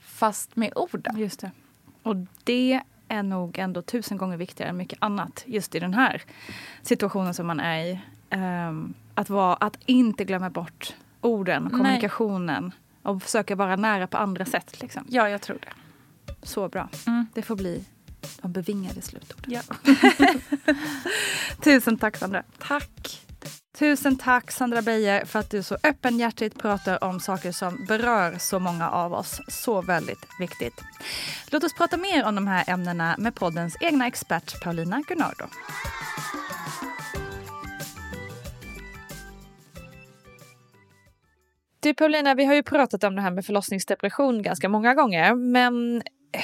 fast 0.00 0.56
med 0.56 0.72
orden. 0.76 1.18
Just 1.18 1.40
det. 1.40 1.50
Och 2.02 2.16
det 2.44 2.80
är 3.12 3.22
nog 3.22 3.58
ändå 3.58 3.82
tusen 3.82 4.18
gånger 4.18 4.36
viktigare 4.36 4.70
än 4.70 4.76
mycket 4.76 4.98
annat 5.02 5.44
just 5.46 5.74
i 5.74 5.80
den 5.80 5.94
här 5.94 6.22
situationen 6.82 7.34
som 7.34 7.46
man 7.46 7.60
är 7.60 7.84
i. 7.84 8.00
Ehm, 8.30 8.94
att, 9.14 9.30
vara, 9.30 9.54
att 9.54 9.78
inte 9.86 10.24
glömma 10.24 10.50
bort 10.50 10.94
orden, 11.20 11.70
kommunikationen 11.70 12.72
och 13.02 13.22
försöka 13.22 13.56
vara 13.56 13.76
nära 13.76 14.06
på 14.06 14.16
andra 14.16 14.44
sätt. 14.44 14.82
Liksom. 14.82 15.04
Ja, 15.08 15.28
jag 15.28 15.40
tror 15.40 15.58
det. 15.60 15.72
Så 16.42 16.68
bra. 16.68 16.88
Mm. 17.06 17.26
Det 17.34 17.42
får 17.42 17.56
bli 17.56 17.84
de 18.42 18.52
bevingade 18.52 19.02
slutorden. 19.02 19.52
Ja. 19.52 19.62
Tusen 21.64 21.98
tack 21.98 22.16
Sandra. 22.16 22.42
Tack. 22.58 23.26
Tusen 23.78 24.18
tack 24.18 24.50
Sandra 24.50 24.82
Beijer 24.82 25.24
för 25.24 25.38
att 25.38 25.50
du 25.50 25.62
så 25.62 25.76
öppenhjärtigt 25.82 26.58
pratar 26.58 27.04
om 27.04 27.20
saker 27.20 27.52
som 27.52 27.84
berör 27.88 28.38
så 28.38 28.58
många 28.58 28.90
av 28.90 29.12
oss. 29.12 29.40
Så 29.48 29.82
väldigt 29.82 30.26
viktigt. 30.40 30.74
Låt 31.50 31.64
oss 31.64 31.74
prata 31.74 31.96
mer 31.96 32.24
om 32.24 32.34
de 32.34 32.46
här 32.46 32.64
ämnena 32.70 33.14
med 33.18 33.34
poddens 33.34 33.76
egna 33.80 34.06
expert 34.06 34.62
Paulina 34.62 35.02
Gunnardo. 35.08 35.44
Du 41.80 41.94
Paulina, 41.94 42.34
vi 42.34 42.44
har 42.44 42.54
ju 42.54 42.62
pratat 42.62 43.04
om 43.04 43.14
det 43.14 43.22
här 43.22 43.30
med 43.30 43.46
förlossningsdepression 43.46 44.42
ganska 44.42 44.68
många 44.68 44.94
gånger. 44.94 45.34
Men 45.34 46.02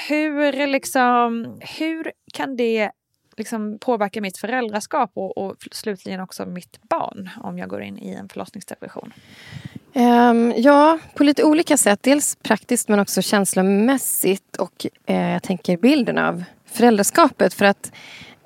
hur, 0.09 0.67
liksom, 0.67 1.57
hur 1.79 2.11
kan 2.33 2.55
det 2.55 2.91
liksom 3.39 3.77
påverka 3.79 4.21
mitt 4.21 4.37
föräldraskap 4.37 5.11
och, 5.13 5.37
och 5.37 5.55
slutligen 5.71 6.19
också 6.21 6.45
mitt 6.45 6.79
barn 6.81 7.29
om 7.43 7.57
jag 7.57 7.69
går 7.69 7.81
in 7.81 7.97
i 7.99 8.13
en 8.13 8.29
förlossningsdepression? 8.29 9.13
Ehm, 9.93 10.53
ja, 10.57 10.99
på 11.15 11.23
lite 11.23 11.43
olika 11.43 11.77
sätt. 11.77 11.99
Dels 12.03 12.35
praktiskt 12.35 12.89
men 12.89 12.99
också 12.99 13.21
känslomässigt 13.21 14.55
och 14.57 14.85
eh, 15.05 15.29
jag 15.31 15.43
tänker 15.43 15.77
bilden 15.77 16.17
av 16.17 16.43
föräldraskapet. 16.65 17.53
För 17.53 17.65
att 17.65 17.91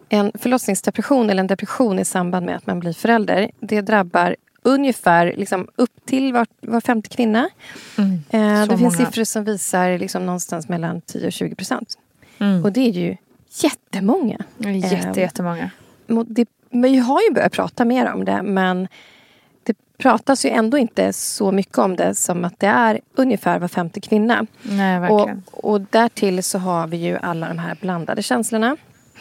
en 0.10 0.32
förlossningsdepression 0.40 1.30
eller 1.30 1.40
en 1.40 1.48
depression 1.48 2.00
i 2.00 2.06
samband 2.06 2.46
med 2.46 2.56
att 2.56 2.68
man 2.68 2.80
blir 2.80 2.94
förälder 2.94 3.52
det 3.60 3.82
drabbar 3.82 4.36
ungefär 4.62 5.34
liksom, 5.38 5.68
upp 5.76 6.06
till 6.06 6.34
var, 6.34 6.48
var 6.62 6.82
femte 6.82 7.10
kvinna. 7.10 7.50
Eh, 7.98 8.64
Så 8.64 8.72
det 8.72 8.78
finns 8.78 8.82
många. 8.82 9.06
siffror 9.06 9.24
som 9.24 9.44
visar 9.44 9.98
liksom, 9.98 10.26
någonstans 10.26 10.70
mellan 10.70 11.02
10 11.02 11.26
och 11.28 11.34
20 11.34 11.56
procent. 11.56 11.98
Och 12.64 12.72
det 12.72 12.82
är 12.82 12.92
ju 12.92 13.18
jättemånga. 13.62 14.38
Jätte, 14.58 14.96
Ehm, 14.96 15.14
jättemånga. 15.20 15.70
Det, 16.28 16.48
men 16.70 16.92
vi 16.92 16.98
har 16.98 17.22
ju 17.22 17.34
börjat 17.34 17.52
prata 17.52 17.86
mer 17.86 18.14
om 18.14 18.26
det 18.26 18.44
men 18.44 18.88
det 19.64 19.78
pratas 19.98 20.46
ju 20.46 20.50
ändå 20.50 20.78
inte 20.78 21.14
så 21.14 21.52
mycket 21.52 21.78
om 21.78 21.96
det 21.96 22.16
som 22.16 22.46
att 22.46 22.60
det 22.60 22.68
är 22.68 23.00
ungefär 23.16 23.60
var 23.60 23.68
femte 23.68 24.02
kvinna. 24.02 24.46
Nej, 24.62 25.00
verkligen. 25.00 25.44
Och, 25.52 25.72
och 25.74 25.82
därtill 25.82 26.44
så 26.44 26.58
har 26.60 26.88
vi 26.88 26.98
ju 26.98 27.18
alla 27.18 27.48
de 27.48 27.58
här 27.60 27.78
blandade 27.82 28.24
känslorna. 28.24 28.78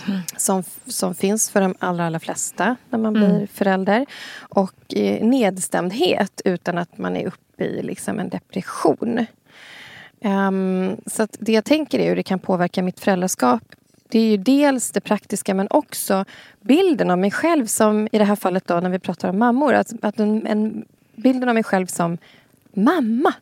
Mm. 0.08 0.20
Som, 0.36 0.62
som 0.86 1.14
finns 1.14 1.50
för 1.50 1.60
de 1.60 1.74
allra, 1.78 2.06
allra 2.06 2.20
flesta 2.20 2.76
när 2.90 2.98
man 2.98 3.16
Mm. 3.16 3.28
blir 3.36 3.46
förälder. 3.46 4.06
Och 4.38 4.94
eh, 4.96 5.24
nedstämdhet 5.26 6.40
utan 6.44 6.78
att 6.78 6.98
man 6.98 7.16
är 7.16 7.26
uppe 7.26 7.64
i 7.64 7.82
liksom 7.82 8.18
en 8.18 8.28
depression. 8.28 9.26
Ehm, 10.20 10.96
så 11.06 11.26
det 11.38 11.52
jag 11.52 11.64
tänker 11.64 11.98
är 11.98 12.08
hur 12.08 12.16
det 12.16 12.22
kan 12.22 12.38
påverka 12.38 12.82
mitt 12.82 13.00
föräldraskap. 13.00 13.62
Det 14.12 14.18
är 14.18 14.30
ju 14.30 14.36
dels 14.36 14.90
det 14.90 15.00
praktiska 15.00 15.54
men 15.54 15.66
också 15.70 16.24
bilden 16.60 17.10
av 17.10 17.18
mig 17.18 17.30
själv 17.30 17.66
som 17.66 18.08
i 18.12 18.18
det 18.18 18.24
här 18.24 18.36
fallet 18.36 18.66
då 18.66 18.80
när 18.80 18.90
vi 18.90 18.98
pratar 18.98 19.28
om 19.28 19.38
mammor. 19.38 19.74
Att, 19.74 19.92
att 20.02 20.20
en, 20.20 20.46
en, 20.46 20.84
bilden 21.16 21.48
av 21.48 21.54
mig 21.54 21.62
själv 21.62 21.86
som 21.86 22.18
mamma. 22.74 23.34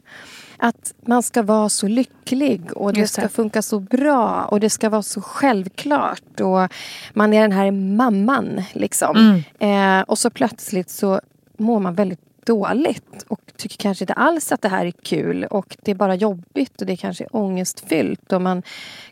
Att 0.57 0.95
man 1.01 1.23
ska 1.23 1.43
vara 1.43 1.69
så 1.69 1.89
lycklig 1.89 2.77
och 2.77 2.93
det 2.93 3.07
ska 3.07 3.29
funka 3.29 3.63
så 3.63 3.81
bra 3.81 4.45
och 4.51 4.61
det 4.61 4.71
ska 4.71 4.89
vara 4.89 5.03
så 5.03 5.21
självklart. 5.21 6.41
Och 6.41 6.73
man 7.13 7.35
är 7.35 7.43
den 7.43 7.53
här 7.53 7.71
mamman 7.71 8.63
liksom. 8.73 9.43
Eh, 9.59 10.01
och 10.01 10.19
så 10.19 10.31
plötsligt 10.31 10.91
så 10.91 11.21
mår 11.57 11.81
man 11.81 11.95
väldigt 11.95 12.47
dåligt 12.47 13.25
och 13.29 13.50
tycker 13.61 13.77
kanske 13.77 14.05
inte 14.05 14.13
alls 14.13 14.53
att 14.53 14.63
det 14.63 14.69
här 14.69 14.87
är 14.87 14.91
kul 14.91 15.45
och 15.45 15.77
det 15.83 15.91
är 15.91 15.95
bara 15.95 16.15
jobbigt 16.15 16.81
och 16.81 16.87
det 16.87 16.97
kanske 16.97 17.25
är 17.25 17.37
ångestfyllt 17.37 18.33
och 18.33 18.43
man 18.43 18.63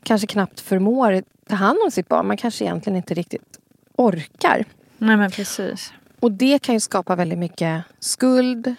kanske 0.02 0.26
knappt 0.26 0.60
förmår 0.60 1.22
ta 1.48 1.56
hand 1.56 1.78
om 1.84 1.90
sitt 1.90 2.08
barn. 2.08 2.26
Man 2.26 2.36
kanske 2.36 2.64
egentligen 2.64 2.96
inte 2.96 3.14
riktigt 3.14 3.58
orkar. 3.96 4.64
Nej 4.98 5.16
men 5.16 5.30
precis. 5.30 5.92
Och 6.20 6.32
det 6.32 6.58
kan 6.58 6.74
ju 6.74 6.80
skapa 6.80 7.16
väldigt 7.16 7.38
mycket 7.38 7.82
skuld 7.98 8.74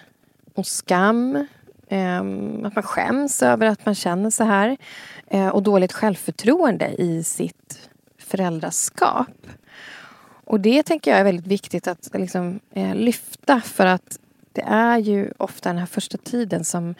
och 0.53 0.67
skam. 0.67 1.47
Ehm, 1.89 2.65
att 2.65 2.75
man 2.75 2.83
skäms 2.83 3.43
över 3.43 3.67
att 3.67 3.85
man 3.85 3.95
känner 3.95 4.29
så 4.29 4.43
här. 4.43 4.77
Eh, 5.27 5.47
och 5.47 5.63
dåligt 5.63 5.93
självförtroende 5.93 7.01
i 7.01 7.23
sitt 7.23 7.89
föräldraskap. 8.17 9.47
Och 10.45 10.59
det 10.59 10.83
tänker 10.83 11.11
jag 11.11 11.19
är 11.19 11.23
väldigt 11.23 11.47
viktigt 11.47 11.87
att 11.87 12.09
liksom, 12.13 12.59
eh, 12.73 12.95
lyfta 12.95 13.61
för 13.61 13.85
att 13.85 14.19
det 14.59 14.65
är 14.67 14.97
ju 14.97 15.31
ofta 15.37 15.69
den 15.69 15.77
här 15.77 15.85
första 15.85 16.17
tiden 16.17 16.63
som, 16.63 16.95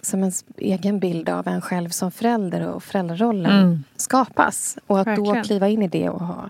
som 0.00 0.20
ens 0.20 0.44
egen 0.56 0.98
bild 0.98 1.28
av 1.28 1.48
en 1.48 1.60
själv 1.60 1.88
som 1.88 2.10
förälder 2.10 2.68
och 2.68 2.82
föräldrarollen 2.84 3.84
skapas. 3.96 4.78
Och 4.86 5.00
att 5.00 5.06
då 5.06 5.10
Verkligen. 5.10 5.44
kliva 5.44 5.68
in 5.68 5.82
i 5.82 5.88
det 5.88 6.08
och 6.08 6.20
ha, 6.20 6.48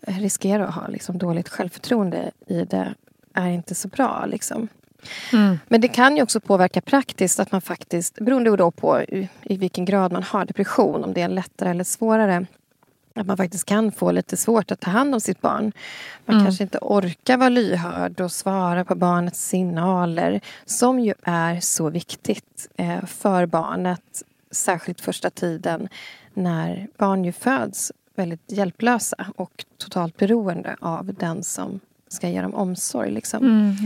riskera 0.00 0.68
att 0.68 0.74
ha 0.74 0.88
liksom, 0.88 1.18
dåligt 1.18 1.48
självförtroende 1.48 2.30
i 2.46 2.64
det 2.64 2.94
är 3.34 3.48
inte 3.48 3.74
så 3.74 3.88
bra. 3.88 4.26
Liksom. 4.26 4.68
Men 5.68 5.80
det 5.80 5.88
kan 5.88 6.16
ju 6.16 6.22
också 6.22 6.40
påverka 6.40 6.80
praktiskt 6.80 7.40
att 7.40 7.52
man 7.52 7.60
faktiskt, 7.60 8.14
beroende 8.20 8.56
då 8.56 8.70
på 8.70 9.00
i, 9.00 9.28
i 9.42 9.56
vilken 9.56 9.84
grad 9.84 10.12
man 10.12 10.22
har 10.22 10.44
depression, 10.44 11.04
om 11.04 11.12
det 11.12 11.22
är 11.22 11.28
lättare 11.28 11.70
eller 11.70 11.84
svårare, 11.84 12.46
att 13.18 13.26
man 13.26 13.36
faktiskt 13.36 13.64
kan 13.64 13.92
få 13.92 14.12
lite 14.12 14.36
svårt 14.36 14.70
att 14.70 14.80
ta 14.80 14.90
hand 14.90 15.14
om 15.14 15.20
sitt 15.20 15.40
barn. 15.40 15.72
Man 16.24 16.44
kanske 16.44 16.62
inte 16.62 16.78
orkar 16.82 17.36
vara 17.36 17.48
lyhörd 17.48 18.20
och 18.20 18.32
svara 18.32 18.84
på 18.84 18.94
barnets 18.94 19.48
signaler 19.48 20.40
som 20.64 21.00
ju 21.00 21.14
är 21.22 21.60
så 21.60 21.90
viktigt 21.90 22.68
eh, 22.76 23.04
för 23.06 23.46
barnet, 23.46 24.22
särskilt 24.50 25.00
första 25.00 25.30
tiden 25.30 25.88
när 26.34 26.88
barn 26.96 27.24
ju 27.24 27.32
föds 27.32 27.92
väldigt 28.14 28.52
hjälplösa 28.52 29.26
och 29.36 29.64
totalt 29.78 30.16
beroende 30.16 30.76
av 30.80 31.14
den 31.14 31.42
som 31.42 31.80
ska 32.08 32.28
ge 32.28 32.42
dem 32.42 32.54
omsorg. 32.54 33.10
Liksom. 33.10 33.44
Mm. 33.44 33.76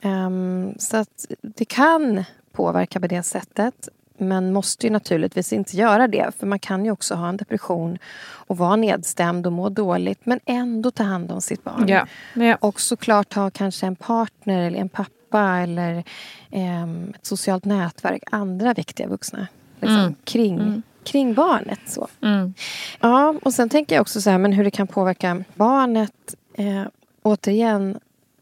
Ehm, 0.00 0.74
så 0.78 0.96
att 0.96 1.26
det 1.42 1.64
kan 1.64 2.24
påverka 2.52 3.00
på 3.00 3.06
det 3.06 3.22
sättet. 3.22 3.88
Men 4.18 4.52
måste 4.52 4.86
ju 4.86 4.92
naturligtvis 4.92 5.52
inte 5.52 5.76
göra 5.76 6.08
det. 6.08 6.30
För 6.38 6.46
man 6.46 6.58
kan 6.58 6.84
ju 6.84 6.90
också 6.90 7.14
ha 7.14 7.28
en 7.28 7.36
depression 7.36 7.98
och 8.20 8.56
vara 8.56 8.76
nedstämd 8.76 9.46
och 9.46 9.52
må 9.52 9.68
dåligt 9.68 10.26
men 10.26 10.40
ändå 10.44 10.90
ta 10.90 11.02
hand 11.02 11.32
om 11.32 11.40
sitt 11.40 11.64
barn. 11.64 11.88
Ja. 11.88 12.06
Ja. 12.34 12.56
Och 12.60 12.80
såklart 12.80 13.34
ha 13.34 13.50
kanske 13.50 13.86
en 13.86 13.96
partner 13.96 14.66
eller 14.66 14.78
en 14.78 14.88
pappa 14.88 15.42
eller 15.42 16.04
ehm, 16.50 17.12
ett 17.14 17.26
socialt 17.26 17.64
nätverk. 17.64 18.22
Andra 18.30 18.74
viktiga 18.74 19.08
vuxna 19.08 19.46
liksom, 19.80 20.14
kring, 20.24 20.82
kring 21.04 21.34
barnet. 21.34 21.80
Så. 21.86 22.08
Mm. 22.22 22.54
Ja, 23.00 23.34
och 23.42 23.54
sen 23.54 23.68
tänker 23.68 23.94
jag 23.94 24.02
också 24.02 24.20
så 24.20 24.30
här, 24.30 24.38
men 24.38 24.52
hur 24.52 24.64
det 24.64 24.70
kan 24.70 24.86
påverka 24.86 25.44
barnet. 25.54 26.34
Eh, 26.54 26.84
återigen, 27.22 27.98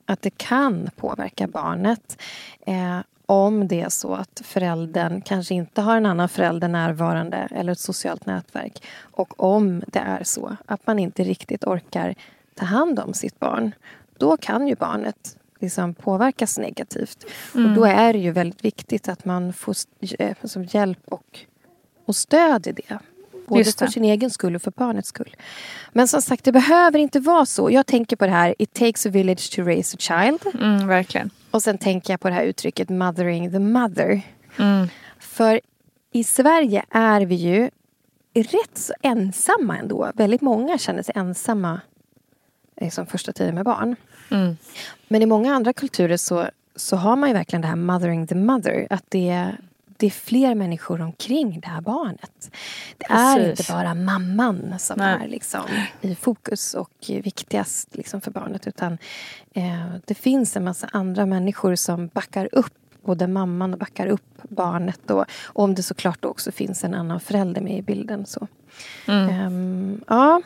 att 0.07 0.23
det 0.23 0.39
kan 0.39 0.91
påverka 0.97 1.47
barnet. 1.47 2.23
Eh, 2.67 2.99
om 3.27 3.69
det 3.69 3.81
är 3.81 3.89
så 3.89 4.15
att 4.15 4.43
föräldern 4.45 5.21
kanske 5.21 5.55
inte 5.55 5.81
har 5.81 5.97
en 5.97 6.07
annan 6.07 6.29
förälder 6.29 6.69
närvarande 6.69 7.37
eller 7.37 7.73
ett 7.73 7.79
socialt 7.79 8.27
nätverk. 8.27 8.83
Och 8.99 9.45
om 9.45 9.83
det 9.87 9.99
är 9.99 10.25
så 10.25 10.57
att 10.67 10.87
man 10.87 10.99
inte 10.99 11.25
riktigt 11.25 11.65
orkar 11.65 12.15
ta 12.55 12.65
hand 12.65 12.99
om 12.99 13.15
sitt 13.15 13.39
barn. 13.39 13.73
Då 14.19 14.37
kan 14.37 14.69
ju 14.69 14.75
barnet 14.75 15.37
liksom 15.61 15.95
påverkas 15.95 16.59
negativt. 16.59 17.25
Och 17.55 17.75
då 17.75 17.85
är 17.85 18.13
det 18.13 18.19
ju 18.19 18.31
väldigt 18.31 18.65
viktigt 18.65 19.09
att 19.09 19.25
man 19.25 19.53
får 19.53 19.75
eh, 20.19 20.37
hjälp 20.75 21.01
och, 21.05 21.39
och 22.05 22.17
stöd 22.17 22.67
i 22.67 22.73
det. 22.73 22.99
Både 23.49 23.65
för 23.65 23.87
sin 23.87 24.05
egen 24.05 24.31
skull 24.31 24.57
och 24.57 24.63
för 24.63 24.71
barnets 24.71 25.09
skull. 25.09 25.37
Men 25.93 26.09
som 26.09 26.23
sagt, 26.23 26.45
det 26.45 26.53
behöver 26.53 26.99
inte 26.99 27.21
vara 27.21 27.47
så. 27.47 27.71
Jag 27.71 27.87
tänker 27.87 28.17
på 28.17 28.25
det 28.27 28.33
här, 28.33 28.55
it 28.59 28.73
takes 28.73 29.07
a 29.07 29.09
village 29.09 29.57
to 29.57 29.63
raise 29.63 29.97
a 29.97 30.01
child. 30.01 30.55
Mm, 30.63 30.87
verkligen. 30.87 31.31
Och 31.51 31.63
sen 31.63 31.79
tänker 31.79 32.13
jag 32.13 32.21
på 32.21 32.29
det 32.29 32.35
här 32.35 32.45
uttrycket 32.45 32.89
mothering 32.89 33.53
the 33.53 33.59
mother. 33.59 34.23
Mm. 34.59 34.89
För 35.19 35.61
i 36.13 36.25
Sverige 36.25 36.85
är 36.91 37.21
vi 37.21 37.35
ju 37.35 37.71
rätt 38.35 38.79
så 38.79 38.93
ensamma 39.03 39.79
ändå. 39.79 40.13
Väldigt 40.15 40.41
många 40.41 40.79
känner 40.79 41.03
sig 41.03 41.13
ensamma 41.17 41.81
liksom 42.81 43.07
första 43.07 43.33
tiden 43.33 43.55
med 43.55 43.65
barn. 43.65 43.97
Mm. 44.31 44.57
Men 45.09 45.23
i 45.23 45.27
många 45.27 45.55
andra 45.55 45.73
kulturer 45.73 46.17
så, 46.17 46.49
så 46.77 46.97
har 46.97 47.17
man 47.17 47.29
ju 47.29 47.33
verkligen 47.35 47.63
det 47.63 47.69
här 47.69 47.77
mothering 47.77 48.27
the 48.27 48.35
mother. 48.35 48.87
Att 48.91 49.05
det 49.09 49.57
det 49.97 50.07
är 50.07 50.11
fler 50.11 50.55
människor 50.55 51.01
omkring 51.01 51.61
det 51.61 51.69
här 51.69 51.81
barnet. 51.81 52.51
Det 52.99 53.07
är 53.09 53.37
Precis. 53.37 53.61
inte 53.61 53.73
bara 53.73 53.95
mamman 53.95 54.75
som 54.79 54.99
Nej. 54.99 55.25
är 55.25 55.29
liksom 55.29 55.63
i 56.01 56.15
fokus 56.15 56.75
och 56.75 56.91
viktigast 57.09 57.97
liksom 57.97 58.21
för 58.21 58.31
barnet. 58.31 58.67
Utan 58.67 58.99
eh, 59.55 59.95
det 60.05 60.15
finns 60.15 60.57
en 60.57 60.65
massa 60.65 60.89
andra 60.93 61.27
människor 61.27 61.75
som 61.75 62.09
backar 62.09 62.49
upp 62.53 62.75
både 63.05 63.27
mamman 63.27 63.73
och 63.73 63.79
backar 63.79 64.07
upp 64.07 64.43
barnet. 64.43 65.01
Då, 65.07 65.25
och 65.45 65.65
om 65.65 65.75
det 65.75 65.83
såklart 65.83 66.25
också 66.25 66.53
finns 66.53 66.85
en 66.85 66.95
annan 66.95 67.21
förälder 67.21 67.61
med 67.61 67.79
i 67.79 67.83
bilden. 67.83 68.27
Så. 68.27 68.49
Ehm, 69.07 70.01
ja, 70.07 70.43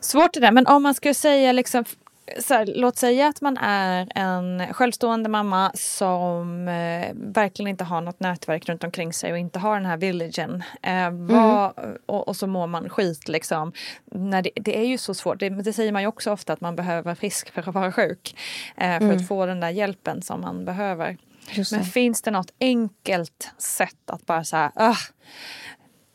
Svårt 0.00 0.34
det 0.34 0.40
där, 0.40 0.52
men 0.52 0.66
om 0.66 0.82
man 0.82 0.94
skulle 0.94 1.14
säga 1.14 1.52
liksom 1.52 1.84
här, 2.26 2.72
låt 2.74 2.96
säga 2.96 3.28
att 3.28 3.40
man 3.40 3.56
är 3.56 4.08
en 4.14 4.74
självstående 4.74 5.28
mamma 5.28 5.72
som 5.74 6.68
eh, 6.68 7.12
verkligen 7.14 7.68
inte 7.68 7.84
har 7.84 8.00
något 8.00 8.20
nätverk 8.20 8.68
runt 8.68 8.84
omkring 8.84 9.12
sig 9.12 9.32
och 9.32 9.38
inte 9.38 9.58
har 9.58 9.76
den 9.76 9.86
här 9.86 9.96
villagen. 9.96 10.62
Eh, 10.82 11.10
vad, 11.10 11.72
och, 12.06 12.28
och 12.28 12.36
så 12.36 12.46
mår 12.46 12.66
man 12.66 12.88
skit 12.88 13.28
liksom. 13.28 13.72
När 14.04 14.42
det, 14.42 14.50
det 14.54 14.78
är 14.78 14.86
ju 14.86 14.98
så 14.98 15.14
svårt, 15.14 15.40
det, 15.40 15.48
det 15.48 15.72
säger 15.72 15.92
man 15.92 16.02
ju 16.02 16.08
också 16.08 16.32
ofta 16.32 16.52
att 16.52 16.60
man 16.60 16.76
behöver 16.76 17.02
vara 17.02 17.14
frisk 17.14 17.50
för 17.50 17.68
att 17.68 17.74
vara 17.74 17.92
sjuk. 17.92 18.36
Eh, 18.76 18.98
för 18.98 19.12
att 19.12 19.28
få 19.28 19.46
den 19.46 19.60
där 19.60 19.70
hjälpen 19.70 20.22
som 20.22 20.40
man 20.40 20.64
behöver. 20.64 21.16
Men 21.72 21.84
finns 21.84 22.22
det 22.22 22.30
något 22.30 22.52
enkelt 22.60 23.50
sätt 23.58 24.10
att 24.10 24.26
bara 24.26 24.44
så 24.44 24.56
här, 24.56 24.70
ah, 24.74 24.96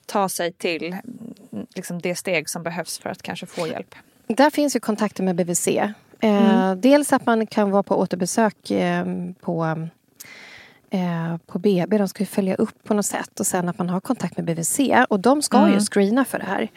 ta 0.06 0.30
sig 0.30 0.54
till 0.54 0.84
mm, 0.84 1.68
liksom 1.76 2.02
det 2.02 2.16
steg 2.16 2.50
som 2.50 2.64
behövs 2.64 3.00
för 3.00 3.10
att 3.10 3.22
kanske 3.22 3.46
få 3.46 3.68
hjälp? 3.68 3.96
Där 4.28 4.50
finns 4.50 4.76
ju 4.76 4.80
kontakter 4.80 5.24
med 5.24 5.36
BVC. 5.36 5.68
Eh, 6.20 6.76
Dels 6.76 7.14
att 7.14 7.26
man 7.26 7.48
kan 7.48 7.72
vara 7.72 7.84
på 7.84 7.96
återbesök 8.00 8.72
eh, 8.72 9.06
på, 9.42 9.88
eh, 10.90 11.38
på 11.46 11.60
BB. 11.60 11.98
De 11.98 12.08
ska 12.08 12.24
ju 12.24 12.28
följa 12.28 12.56
upp 12.56 12.84
på 12.84 12.94
något 12.94 13.06
sätt. 13.06 13.40
Och 13.40 13.48
sen 13.48 13.70
att 13.70 13.78
man 13.78 13.90
har 13.90 14.00
kontakt 14.00 14.38
med 14.38 14.46
BVC. 14.46 14.80
Och 15.10 15.20
de 15.20 15.42
ska 15.42 15.70
ju 15.70 15.80
screena 15.80 16.26
för 16.26 16.40
det 16.40 16.46
här. 16.46 16.70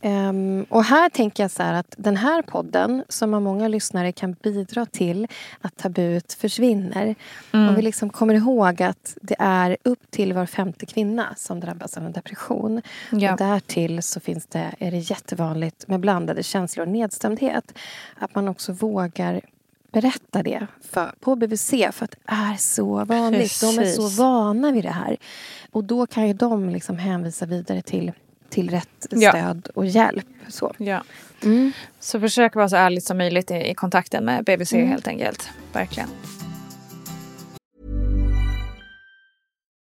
Ehm, 0.00 0.66
och 0.68 0.84
här 0.84 1.08
tänker 1.08 1.42
jag 1.44 1.50
så 1.50 1.62
här 1.62 1.74
att 1.74 1.94
den 1.98 2.16
här 2.16 2.42
podden 2.42 3.04
som 3.08 3.34
av 3.34 3.42
många 3.42 3.68
lyssnare 3.68 4.12
kan 4.12 4.32
bidra 4.32 4.86
till 4.86 5.28
att 5.60 5.76
tabut 5.76 6.32
försvinner. 6.32 7.14
Om 7.52 7.74
vi 7.74 7.82
liksom 7.82 8.10
kommer 8.10 8.34
ihåg 8.34 8.82
att 8.82 9.16
det 9.22 9.36
är 9.38 9.76
upp 9.84 10.10
till 10.10 10.32
var 10.32 10.46
femte 10.46 10.86
kvinna 10.86 11.34
som 11.36 11.60
drabbas 11.60 11.96
av 11.96 12.06
en 12.06 12.12
depression. 12.12 12.82
Ja. 13.10 13.32
Och 13.32 13.38
därtill 13.38 14.02
så 14.02 14.20
finns 14.20 14.46
det, 14.46 14.74
är 14.78 14.90
det 14.90 14.98
jättevanligt 14.98 15.88
med 15.88 16.00
blandade 16.00 16.42
känslor 16.42 16.86
och 16.86 16.92
nedstämdhet. 16.92 17.74
Att 18.18 18.34
man 18.34 18.48
också 18.48 18.72
vågar 18.72 19.40
berätta 19.92 20.42
det 20.42 20.66
för, 20.90 21.12
på 21.20 21.36
BVC 21.36 21.70
för 21.70 22.04
att 22.04 22.10
det 22.10 22.16
är 22.26 22.56
så 22.56 23.04
vanligt. 23.04 23.60
De 23.60 23.66
är 23.66 23.72
så 23.72 23.76
Precis. 23.76 24.18
vana 24.18 24.72
vid 24.72 24.84
det 24.84 24.90
här. 24.90 25.16
Och 25.70 25.84
då 25.84 26.06
kan 26.06 26.26
ju 26.26 26.32
de 26.32 26.68
liksom 26.70 26.98
hänvisa 26.98 27.46
vidare 27.46 27.82
till, 27.82 28.12
till 28.48 28.70
rätt 28.70 29.06
Ja. 29.10 29.30
stöd 29.30 29.68
och 29.74 29.86
hjälp. 29.86 30.26
Så. 30.48 30.74
Ja. 30.78 31.02
Mm. 31.42 31.72
Så 32.00 32.20
försök 32.20 32.54
vara 32.54 32.68
så 32.68 32.76
ärligt 32.76 33.04
som 33.04 33.18
möjligt 33.18 33.50
i, 33.50 33.54
i 33.70 33.74
kontakten 33.74 34.24
med 34.24 34.44
BVC 34.44 34.72
helt 34.72 35.08
enkelt. 35.08 35.48
Verkligen. 35.72 36.08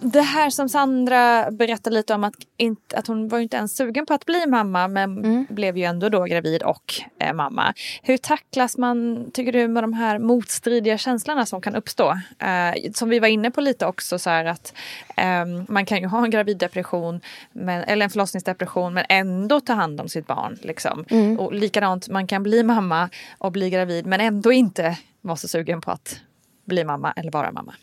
Det 0.00 0.20
här 0.20 0.50
som 0.50 0.68
Sandra 0.68 1.50
berättade 1.50 1.96
lite 1.96 2.14
om 2.14 2.24
att, 2.24 2.34
inte, 2.56 2.96
att 2.96 3.06
hon 3.06 3.28
var 3.28 3.38
inte 3.38 3.56
ens 3.56 3.76
sugen 3.76 4.06
på 4.06 4.14
att 4.14 4.26
bli 4.26 4.46
mamma 4.46 4.88
men 4.88 5.46
blev 5.50 5.76
ju 5.78 5.84
ändå 5.84 6.08
då 6.08 6.24
gravid 6.24 6.62
och 6.62 6.94
eh, 7.18 7.32
mamma. 7.32 7.74
Hur 8.02 8.16
tacklas 8.16 8.78
man, 8.78 9.26
tycker 9.34 9.52
du, 9.52 9.68
med 9.68 9.82
de 9.82 9.92
här 9.92 10.18
motstridiga 10.18 10.98
känslorna 10.98 11.46
som 11.46 11.60
kan 11.60 11.74
uppstå? 11.74 12.10
Eh, 12.38 12.92
som 12.94 13.08
vi 13.08 13.18
var 13.18 13.28
inne 13.28 13.50
på 13.50 13.60
lite 13.60 13.86
också 13.86 14.18
så 14.18 14.30
här 14.30 14.44
att 14.44 14.74
eh, 15.16 15.44
man 15.68 15.86
kan 15.86 15.98
ju 15.98 16.06
ha 16.06 16.24
en 16.24 16.30
graviddepression 16.30 17.20
men, 17.52 17.82
eller 17.82 18.04
en 18.04 18.10
förlossningsdepression 18.10 18.94
men 18.94 19.04
ändå 19.08 19.60
ta 19.60 19.72
hand 19.72 20.00
om 20.00 20.08
sitt 20.08 20.26
barn. 20.26 20.58
Liksom. 20.62 21.04
Mm. 21.10 21.40
Och 21.40 21.52
likadant, 21.52 22.08
man 22.08 22.26
kan 22.26 22.42
bli 22.42 22.62
mamma 22.62 23.10
och 23.38 23.52
bli 23.52 23.70
gravid 23.70 24.06
men 24.06 24.20
ändå 24.20 24.52
inte 24.52 24.98
vara 25.20 25.36
så 25.36 25.48
sugen 25.48 25.80
på 25.80 25.90
att 25.90 26.20
bli 26.64 26.84
mamma 26.84 27.12
eller 27.16 27.30
vara 27.30 27.52
mamma. 27.52 27.74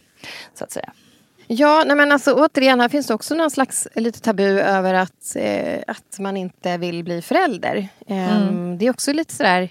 Så 0.54 0.64
att 0.64 0.72
säga. 0.72 0.94
Ja, 1.48 1.84
nej 1.88 1.96
men 1.96 2.12
alltså 2.12 2.34
återigen, 2.34 2.80
här 2.80 2.90
finns 2.90 3.08
det 3.08 3.14
också 3.14 3.36
någon 3.36 3.52
slags 3.52 3.88
lite 3.96 4.20
tabu 4.22 4.60
över 4.60 4.94
att, 4.94 5.36
eh, 5.36 5.80
att 5.88 6.20
man 6.20 6.38
inte 6.38 6.78
vill 6.78 7.04
bli 7.04 7.22
förälder. 7.22 7.88
Eh, 8.08 8.38
Mm. 8.38 8.78
Det 8.78 8.86
är 8.86 8.90
också 8.90 9.14
lite 9.14 9.34
sådär... 9.34 9.70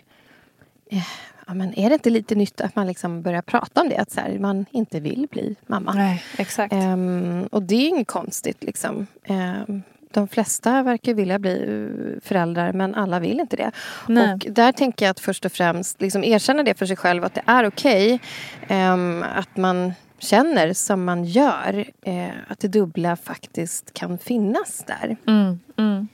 Eh, 0.90 1.02
ja, 1.46 1.54
men 1.54 1.78
är 1.78 1.88
det 1.88 1.94
inte 1.94 2.10
lite 2.10 2.34
nytt 2.34 2.60
att 2.60 2.76
man 2.76 2.86
liksom 2.86 3.22
börjar 3.22 3.42
prata 3.42 3.80
om 3.80 3.88
det? 3.88 3.96
Att 3.96 4.10
så 4.10 4.20
här, 4.20 4.38
man 4.38 4.66
inte 4.70 5.00
vill 5.00 5.26
bli 5.30 5.56
mamma. 5.66 5.92
Nej, 5.92 6.22
exakt. 6.38 6.72
Ehm, 6.72 7.48
och 7.52 7.62
det 7.62 7.74
är 7.74 7.88
inget 7.88 8.06
konstigt. 8.08 8.62
Liksom. 8.62 9.06
Ehm, 9.24 9.82
de 10.12 10.28
flesta 10.28 10.82
verkar 10.82 11.14
vilja 11.14 11.38
bli 11.38 11.62
eh, 11.62 12.20
föräldrar, 12.28 12.72
men 12.72 12.94
alla 12.94 13.20
vill 13.20 13.40
inte 13.40 13.56
det. 13.56 13.70
Nej. 14.08 14.32
Och 14.32 14.38
där 14.38 14.72
tänker 14.72 15.04
jag 15.06 15.10
att 15.10 15.20
först 15.20 15.44
och 15.44 15.52
främst 15.52 16.00
liksom 16.00 16.24
erkänna 16.24 16.62
det 16.62 16.74
för 16.78 16.86
sig 16.86 16.96
själv, 16.96 17.24
att 17.24 17.34
det 17.34 17.42
är 17.46 17.66
okej. 17.66 18.20
ehm, 18.68 19.24
att 19.36 19.56
man 19.56 19.92
känner 20.24 20.72
som 20.72 21.04
man 21.04 21.24
gör. 21.24 21.84
eh, 22.02 22.28
att 22.48 22.58
det 22.58 22.68
dubbla 22.68 23.16
faktiskt 23.16 23.94
kan 23.94 24.18
finnas 24.18 24.84
där. 24.86 25.16
Mm, 25.26 25.60
mm. 25.76 26.08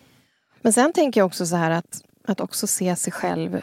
Men 0.63 0.73
sen 0.73 0.93
tänker 0.93 1.21
jag 1.21 1.27
också 1.27 1.47
så 1.47 1.57
här 1.57 1.71
att, 1.71 2.03
att 2.27 2.41
också 2.41 2.67
se 2.67 2.97
sig 2.97 3.13
själv 3.13 3.61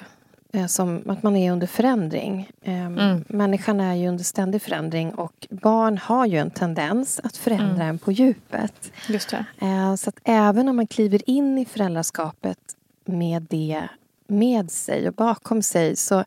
eh, 0.53 0.65
som 0.65 1.03
att 1.09 1.23
man 1.23 1.35
är 1.35 1.51
under 1.51 1.67
förändring. 1.67 2.49
Ehm, 2.63 2.97
Mm. 2.97 3.23
Människan 3.27 3.79
är 3.79 3.95
ju 3.95 4.07
under 4.07 4.23
ständig 4.23 4.61
förändring 4.61 5.13
och 5.13 5.47
barn 5.49 5.97
har 5.97 6.25
ju 6.25 6.37
en 6.37 6.51
tendens 6.51 7.19
att 7.23 7.37
förändra 7.37 7.73
Mm. 7.83 7.87
en 7.89 7.97
på 7.99 8.11
djupet. 8.11 8.91
Just. 9.07 9.33
Eh, 9.33 9.95
Så 9.95 10.09
att 10.09 10.19
även 10.23 10.69
om 10.69 10.75
man 10.75 10.87
kliver 10.87 11.29
in 11.29 11.57
i 11.57 11.65
föräldraskapet 11.65 12.59
med 13.05 13.41
det 13.49 13.83
med 14.27 14.71
sig 14.71 15.07
och 15.07 15.13
bakom 15.13 15.61
sig 15.61 15.95
så, 15.95 16.23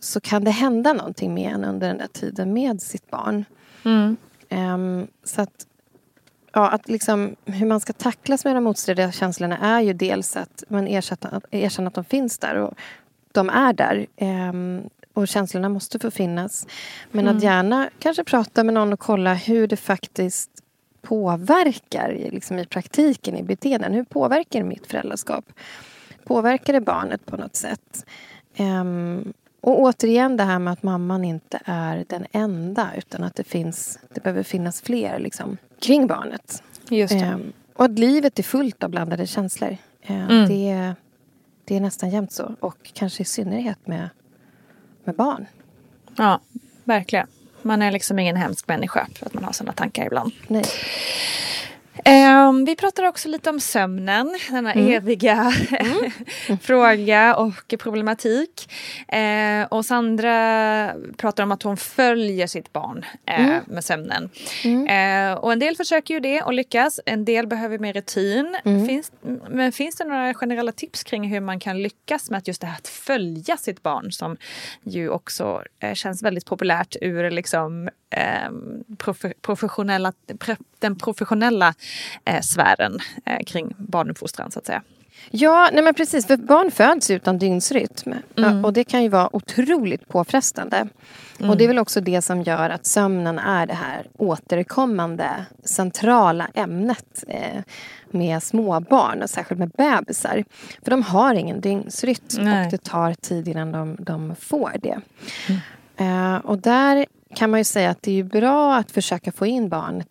så 0.00 0.20
kan 0.20 0.44
det 0.44 0.50
hända 0.50 0.92
någonting 0.92 1.34
med 1.34 1.52
en 1.52 1.64
under 1.64 1.88
den 1.88 1.98
där 1.98 2.06
tiden 2.06 2.52
med 2.52 2.82
sitt 2.82 3.10
barn. 3.10 3.44
Mm. 3.84 4.16
Ehm, 4.48 5.06
så 5.24 5.42
att, 5.42 5.66
ja, 6.52 6.68
att 6.70 6.88
liksom, 6.88 7.36
hur 7.44 7.66
man 7.66 7.80
ska 7.80 7.92
tacklas 7.92 8.44
med 8.44 8.56
de 8.56 8.64
motstridiga 8.64 9.12
känslorna 9.12 9.58
är 9.58 9.80
ju 9.80 9.92
dels 9.92 10.36
att 10.36 10.64
man 10.68 10.88
erkänner, 10.88 11.40
erkänner 11.50 11.88
att 11.88 11.94
de 11.94 12.04
finns 12.04 12.38
där 12.38 12.54
och 12.54 12.74
de 13.32 13.50
är 13.50 13.72
där. 13.72 14.06
Ehm, 14.16 14.82
och 15.12 15.28
känslorna 15.28 15.68
måste 15.68 15.98
få 15.98 16.10
finnas. 16.10 16.66
Men 17.10 17.24
Mm. 17.24 17.36
att 17.36 17.42
gärna 17.42 17.90
kanske 17.98 18.24
prata 18.24 18.64
med 18.64 18.74
någon 18.74 18.92
och 18.92 19.00
kolla 19.00 19.34
hur 19.34 19.66
det 19.66 19.76
faktiskt 19.76 20.50
påverkar 21.02 22.28
liksom 22.32 22.58
i 22.58 22.66
praktiken, 22.66 23.36
i 23.36 23.42
beteenden. 23.42 23.94
Hur 23.94 24.04
påverkar 24.04 24.62
mitt 24.62 24.86
föräldraskap? 24.86 25.44
Påverkar 26.24 26.72
det 26.72 26.80
barnet 26.80 27.26
på 27.26 27.36
något 27.36 27.56
sätt? 27.56 28.06
Ehm, 28.56 29.32
och 29.60 29.80
återigen 29.80 30.36
det 30.36 30.44
här 30.44 30.58
med 30.58 30.72
att 30.72 30.82
mamman 30.82 31.24
inte 31.24 31.60
är 31.64 32.04
den 32.08 32.26
enda 32.32 32.90
utan 32.96 33.24
att 33.24 33.34
det 33.34 33.44
finns, 33.44 33.98
det 34.14 34.22
behöver 34.22 34.42
finnas 34.42 34.80
fler 34.82 35.18
liksom, 35.18 35.56
kring 35.80 36.06
barnet. 36.06 36.62
Just. 36.88 37.12
Ehm, 37.12 37.52
och 37.74 37.84
att 37.84 37.98
livet 37.98 38.38
är 38.38 38.42
fullt 38.42 38.82
av 38.84 38.90
blandade 38.90 39.26
känslor. 39.26 39.76
Ehm, 40.02 40.20
Mm. 40.30 40.48
det, 40.48 40.70
är- 40.70 40.94
det 41.64 41.76
är 41.76 41.80
nästan 41.80 42.10
jämt 42.10 42.32
så. 42.32 42.54
Och 42.60 42.76
kanske 42.92 43.22
i 43.22 43.24
synnerhet 43.26 43.86
med, 43.86 44.08
med 45.04 45.14
barn. 45.16 45.46
Ja, 46.16 46.40
verkligen. 46.84 47.26
Man 47.62 47.82
är 47.82 47.92
liksom 47.92 48.18
ingen 48.18 48.36
hemsk 48.36 48.68
människa 48.68 49.06
för 49.14 49.26
att 49.26 49.34
man 49.34 49.44
har 49.44 49.52
sådana 49.52 49.72
tankar 49.72 50.06
ibland. 50.06 50.32
Nej. 50.48 50.64
Um, 52.04 52.64
vi 52.64 52.76
pratade 52.76 53.08
också 53.08 53.28
lite 53.28 53.50
om 53.50 53.60
sömnen, 53.60 54.38
denna 54.50 54.72
mm. 54.72 54.92
eviga 54.92 55.52
mm. 55.70 56.58
fråga 56.62 57.36
och 57.36 57.74
problematik. 57.78 58.70
Uh, 59.14 59.66
och 59.68 59.84
Sandra 59.86 60.92
pratar 61.16 61.42
om 61.42 61.52
att 61.52 61.62
hon 61.62 61.76
följer 61.76 62.46
sitt 62.46 62.72
barn 62.72 63.04
uh, 63.30 63.40
mm. 63.40 63.62
med 63.66 63.84
sömnen. 63.84 64.30
Uh, 64.64 65.38
och 65.38 65.52
en 65.52 65.58
del 65.58 65.76
försöker 65.76 66.14
ju 66.14 66.20
det 66.20 66.42
och 66.42 66.52
lyckas, 66.52 67.00
en 67.06 67.24
del 67.24 67.46
behöver 67.46 67.78
mer 67.78 67.92
rutin. 67.92 68.56
Mm. 68.64 68.86
Finns, 68.86 69.12
men 69.48 69.72
finns 69.72 69.96
det 69.96 70.04
några 70.04 70.34
generella 70.34 70.72
tips 70.72 71.04
kring 71.04 71.28
hur 71.28 71.40
man 71.40 71.60
kan 71.60 71.82
lyckas 71.82 72.30
med 72.30 72.38
att 72.38 72.48
just 72.48 72.60
det 72.60 72.66
här 72.66 72.76
att 72.76 72.88
följa 72.88 73.56
sitt 73.56 73.82
barn 73.82 74.12
som 74.12 74.36
ju 74.82 75.08
också 75.08 75.62
känns 75.94 76.22
väldigt 76.22 76.46
populärt 76.46 76.96
ur 77.00 77.30
liksom 77.30 77.88
eh, 78.10 78.50
professionella, 79.42 80.12
den 80.78 80.96
professionella 80.96 81.74
eh, 82.24 82.40
sfären 82.40 82.98
eh, 83.24 83.44
kring 83.46 83.74
barnuppfostran 83.78 84.50
så 84.50 84.58
att 84.58 84.66
säga. 84.66 84.82
Ja, 85.30 85.70
nej 85.72 85.84
men 85.84 85.94
precis. 85.94 86.26
För 86.26 86.36
barn 86.36 86.70
föds 86.70 87.10
utan 87.10 87.38
dygnsrytm. 87.38 88.12
Mm. 88.36 88.64
Och 88.64 88.72
det 88.72 88.84
kan 88.84 89.02
ju 89.02 89.08
vara 89.08 89.36
otroligt 89.36 90.08
påfrestande. 90.08 90.88
Mm. 91.38 91.50
Och 91.50 91.56
det 91.56 91.64
är 91.64 91.68
väl 91.68 91.78
också 91.78 92.00
det 92.00 92.22
som 92.22 92.42
gör 92.42 92.70
att 92.70 92.86
sömnen 92.86 93.38
är 93.38 93.66
det 93.66 93.74
här 93.74 94.06
återkommande 94.16 95.30
centrala 95.64 96.48
ämnet 96.54 97.24
eh, 97.28 97.62
med 98.10 98.42
småbarn 98.42 99.22
och 99.22 99.30
särskilt 99.30 99.58
med 99.58 99.70
bebisar. 99.70 100.44
För 100.82 100.90
de 100.90 101.02
har 101.02 101.34
ingen 101.34 101.60
dygnsrytm 101.60 102.44
nej. 102.44 102.64
och 102.64 102.70
det 102.70 102.84
tar 102.84 103.14
tid 103.14 103.48
innan 103.48 103.72
de, 103.72 103.96
de 104.00 104.34
får 104.40 104.72
det. 104.82 105.00
Mm. 105.48 106.34
Eh, 106.34 106.36
och 106.36 106.58
där 106.58 107.06
kan 107.34 107.50
man 107.50 107.60
ju 107.60 107.64
säga 107.64 107.90
att 107.90 108.02
det 108.02 108.18
är 108.18 108.24
bra 108.24 108.76
att 108.76 108.90
försöka 108.90 109.32
få 109.32 109.46
in 109.46 109.68
barnet 109.68 110.08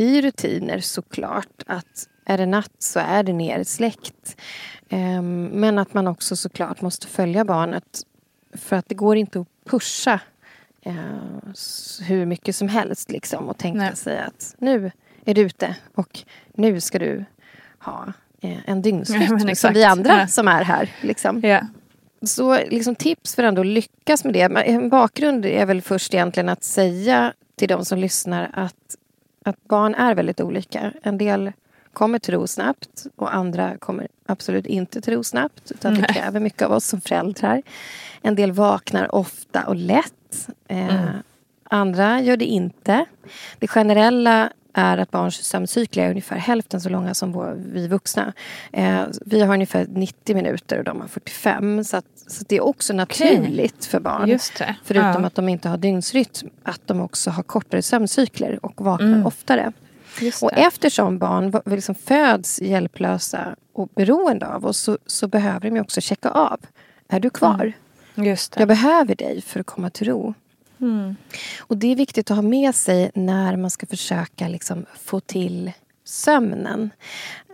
i 0.00 0.22
rutiner 0.22 0.80
såklart. 0.80 1.62
Att 1.66 2.08
är 2.24 2.38
det 2.38 2.46
natt 2.46 2.74
så 2.78 3.00
är 3.00 3.22
det 3.22 3.32
nersläckt. 3.32 4.36
Um, 4.90 5.44
men 5.44 5.78
att 5.78 5.94
man 5.94 6.08
också 6.08 6.36
såklart 6.36 6.80
måste 6.80 7.06
följa 7.06 7.44
barnet. 7.44 8.02
För 8.54 8.76
att 8.76 8.88
det 8.88 8.94
går 8.94 9.16
inte 9.16 9.40
att 9.40 9.46
pusha 9.64 10.20
uh, 10.86 11.52
hur 12.00 12.26
mycket 12.26 12.56
som 12.56 12.68
helst 12.68 13.10
liksom 13.10 13.48
och 13.48 13.58
tänka 13.58 13.78
Nej. 13.78 13.96
sig 13.96 14.18
att 14.18 14.54
nu 14.58 14.90
är 15.24 15.34
du 15.34 15.40
ute 15.40 15.76
och 15.94 16.18
nu 16.54 16.80
ska 16.80 16.98
du 16.98 17.24
ha 17.78 18.12
uh, 18.44 18.58
en 18.66 18.82
dygnsrytm 18.82 19.48
ja, 19.48 19.54
som 19.54 19.72
vi 19.72 19.84
andra 19.84 20.18
ja. 20.20 20.26
som 20.26 20.48
är 20.48 20.64
här. 20.64 20.90
Liksom. 21.00 21.40
Ja. 21.40 21.60
Så 22.22 22.54
liksom 22.54 22.94
tips 22.94 23.34
för 23.34 23.42
att 23.42 23.66
lyckas 23.66 24.24
med 24.24 24.34
det. 24.34 24.40
En 24.40 24.88
bakgrund 24.88 25.46
är 25.46 25.66
väl 25.66 25.82
först 25.82 26.14
egentligen 26.14 26.48
att 26.48 26.64
säga 26.64 27.32
till 27.56 27.68
de 27.68 27.84
som 27.84 27.98
lyssnar 27.98 28.50
att, 28.52 28.96
att 29.44 29.64
barn 29.64 29.94
är 29.94 30.14
väldigt 30.14 30.40
olika. 30.40 30.92
En 31.02 31.18
del 31.18 31.52
kommer 31.92 32.18
tro 32.18 32.46
snabbt 32.46 33.06
och 33.16 33.34
andra 33.34 33.76
kommer 33.78 34.08
absolut 34.26 34.66
inte 34.66 35.00
tro 35.00 35.24
snabbt. 35.24 35.70
Utan 35.70 35.94
det 35.94 36.02
kräver 36.02 36.40
mycket 36.40 36.62
av 36.62 36.72
oss 36.72 36.86
som 36.86 37.00
föräldrar. 37.00 37.62
En 38.22 38.34
del 38.34 38.52
vaknar 38.52 39.14
ofta 39.14 39.66
och 39.66 39.76
lätt. 39.76 40.48
Eh, 40.68 40.98
mm. 40.98 41.14
Andra 41.64 42.20
gör 42.20 42.36
det 42.36 42.44
inte. 42.44 43.04
Det 43.58 43.68
generella 43.68 44.52
är 44.74 44.98
att 44.98 45.10
barns 45.10 45.44
sömncykler 45.44 46.04
är 46.04 46.10
ungefär 46.10 46.36
hälften 46.36 46.80
så 46.80 46.88
långa 46.88 47.14
som 47.14 47.54
vi 47.72 47.88
vuxna. 47.88 48.32
Eh, 48.72 49.02
vi 49.26 49.40
har 49.40 49.54
ungefär 49.54 49.86
90 49.88 50.34
minuter 50.34 50.78
och 50.78 50.84
de 50.84 51.00
har 51.00 51.08
45. 51.08 51.84
Så, 51.84 51.96
att, 51.96 52.04
så 52.26 52.44
det 52.48 52.56
är 52.56 52.60
också 52.60 52.92
naturligt 52.92 53.74
okay. 53.74 53.90
för 53.90 54.00
barn. 54.00 54.28
Förutom 54.84 55.22
ja. 55.22 55.26
att 55.26 55.34
de 55.34 55.48
inte 55.48 55.68
har 55.68 55.76
dygnsrytm. 55.76 56.50
Att 56.62 56.80
de 56.86 57.00
också 57.00 57.30
har 57.30 57.42
kortare 57.42 57.82
sömncykler 57.82 58.58
och 58.62 58.84
vaknar 58.84 59.06
mm. 59.06 59.26
oftare. 59.26 59.72
Och 60.42 60.52
eftersom 60.52 61.18
barn 61.18 61.52
liksom 61.66 61.94
föds 61.94 62.60
hjälplösa 62.62 63.56
och 63.72 63.88
beroende 63.94 64.46
av 64.46 64.66
oss 64.66 64.78
så, 64.78 64.98
så 65.06 65.28
behöver 65.28 65.70
de 65.70 65.80
också 65.80 66.00
checka 66.00 66.30
av. 66.30 66.60
Är 67.08 67.20
du 67.20 67.30
kvar? 67.30 67.72
Mm. 68.14 68.36
Jag 68.56 68.68
behöver 68.68 69.14
dig 69.14 69.42
för 69.42 69.60
att 69.60 69.66
komma 69.66 69.90
till 69.90 70.06
ro. 70.06 70.34
Mm. 70.80 71.16
Och 71.58 71.76
det 71.76 71.92
är 71.92 71.96
viktigt 71.96 72.30
att 72.30 72.36
ha 72.36 72.42
med 72.42 72.74
sig 72.74 73.10
när 73.14 73.56
man 73.56 73.70
ska 73.70 73.86
försöka 73.86 74.48
liksom 74.48 74.86
få 75.00 75.20
till 75.20 75.72
sömnen. 76.04 76.90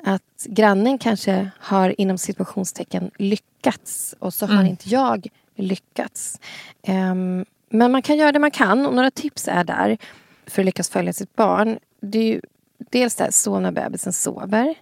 Att 0.05 0.47
grannen 0.47 0.99
kanske 0.99 1.51
har 1.59 2.01
inom 2.01 2.19
situationstecken 2.19 3.11
lyckats 3.19 4.15
och 4.19 4.35
så 4.35 4.45
mm. 4.45 4.57
har 4.57 4.65
inte 4.65 4.89
jag 4.89 5.27
lyckats. 5.57 6.41
Um, 6.89 7.45
men 7.71 7.93
man 7.93 8.03
kan 8.03 8.17
göra 8.17 8.33
det 8.33 8.39
man 8.39 8.51
kan 8.51 8.87
och 8.87 8.95
några 8.95 9.11
tips 9.11 9.49
är 9.49 9.65
där 9.65 9.99
för 10.47 10.63
att 10.63 10.67
lyckas 10.67 10.91
följa 10.91 11.13
sitt 11.13 11.37
barn. 11.37 11.79
Det 12.01 12.19
är 12.19 12.25
ju 12.25 12.41
dels 12.79 13.15
det 13.15 13.25
här, 13.25 13.61
när 13.61 13.71
bebisen 13.71 14.13
sover. 14.13 14.75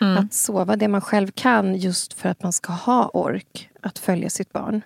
Mm. 0.00 0.18
Att 0.18 0.34
sova 0.34 0.76
det 0.76 0.88
man 0.88 1.00
själv 1.00 1.30
kan 1.30 1.74
just 1.74 2.12
för 2.12 2.28
att 2.28 2.42
man 2.42 2.52
ska 2.52 2.72
ha 2.72 3.08
ork 3.08 3.70
att 3.80 3.98
följa 3.98 4.30
sitt 4.30 4.52
barn. 4.52 4.82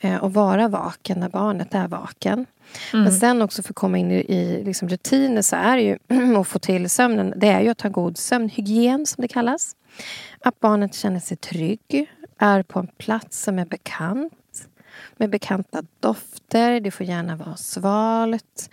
Eh, 0.00 0.16
och 0.16 0.34
vara 0.34 0.68
vaken 0.68 1.20
när 1.20 1.28
barnet 1.28 1.74
är 1.74 1.88
vaken. 1.88 2.46
Mm. 2.92 3.04
Men 3.04 3.12
sen 3.12 3.42
också 3.42 3.62
för 3.62 3.72
att 3.72 3.76
komma 3.76 3.98
in 3.98 4.10
i, 4.10 4.14
i 4.14 4.64
liksom 4.64 4.88
rutiner 4.88 5.42
så 5.42 5.56
är 5.56 5.76
det 5.76 5.82
ju 5.82 5.98
att 6.40 6.48
få 6.48 6.58
till 6.58 6.90
sömnen. 6.90 7.34
Det 7.36 7.48
är 7.48 7.60
ju 7.60 7.68
att 7.68 7.80
ha 7.80 7.90
god 7.90 8.18
sömnhygien 8.18 9.06
som 9.06 9.22
det 9.22 9.28
kallas. 9.28 9.76
Att 10.40 10.60
barnet 10.60 10.94
känner 10.94 11.20
sig 11.20 11.36
trygg, 11.36 12.10
är 12.38 12.62
på 12.62 12.78
en 12.78 12.86
plats 12.86 13.42
som 13.42 13.58
är 13.58 13.66
bekant. 13.66 14.68
Med 15.16 15.30
bekanta 15.30 15.82
dofter, 16.00 16.80
det 16.80 16.90
får 16.90 17.06
gärna 17.06 17.36
vara 17.36 17.56
svalt. 17.56 18.70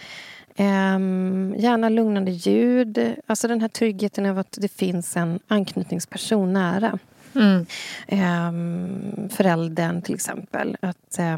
Um, 0.59 1.55
gärna 1.57 1.89
lugnande 1.89 2.31
ljud. 2.31 3.15
Alltså 3.27 3.47
den 3.47 3.61
här 3.61 3.67
tryggheten 3.67 4.25
av 4.25 4.39
att 4.39 4.57
det 4.61 4.67
finns 4.67 5.17
en 5.17 5.39
anknytningsperson 5.47 6.53
nära. 6.53 6.99
Mm. 7.37 7.65
Eh, 8.07 9.29
föräldern 9.29 10.01
till 10.01 10.15
exempel. 10.15 10.77
Att, 10.79 11.19
eh, 11.19 11.37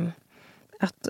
att 0.80 1.08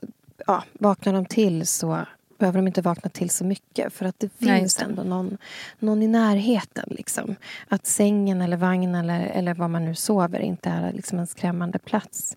ja, 0.47 0.63
vaknar 0.73 1.13
de 1.13 1.25
till 1.25 1.67
så 1.67 2.05
behöver 2.39 2.59
de 2.59 2.67
inte 2.67 2.81
vakna 2.81 3.09
till 3.09 3.29
så 3.29 3.45
mycket 3.45 3.93
för 3.93 4.05
att 4.05 4.19
det 4.19 4.29
finns 4.29 4.79
Nej, 4.79 4.89
ändå 4.89 5.03
någon, 5.03 5.37
någon 5.79 6.03
i 6.03 6.07
närheten. 6.07 6.85
Liksom. 6.91 7.35
Att 7.67 7.85
sängen 7.85 8.41
eller 8.41 8.57
vagnen 8.57 8.95
eller, 8.95 9.25
eller 9.25 9.53
var 9.53 9.67
man 9.67 9.85
nu 9.85 9.95
sover 9.95 10.39
inte 10.39 10.69
är 10.69 10.93
liksom 10.93 11.19
en 11.19 11.27
skrämmande 11.27 11.79
plats. 11.79 12.35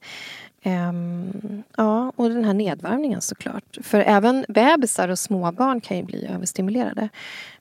Um, 0.65 1.63
ja, 1.77 2.13
och 2.17 2.29
den 2.31 2.45
här 2.45 2.55
nedvarvningen 2.55 3.21
såklart. 3.21 3.79
För 3.83 4.01
även 4.01 4.45
bebisar 4.49 5.09
och 5.09 5.19
småbarn 5.19 5.81
kan 5.81 5.97
ju 5.97 6.03
bli 6.03 6.27
överstimulerade 6.27 7.09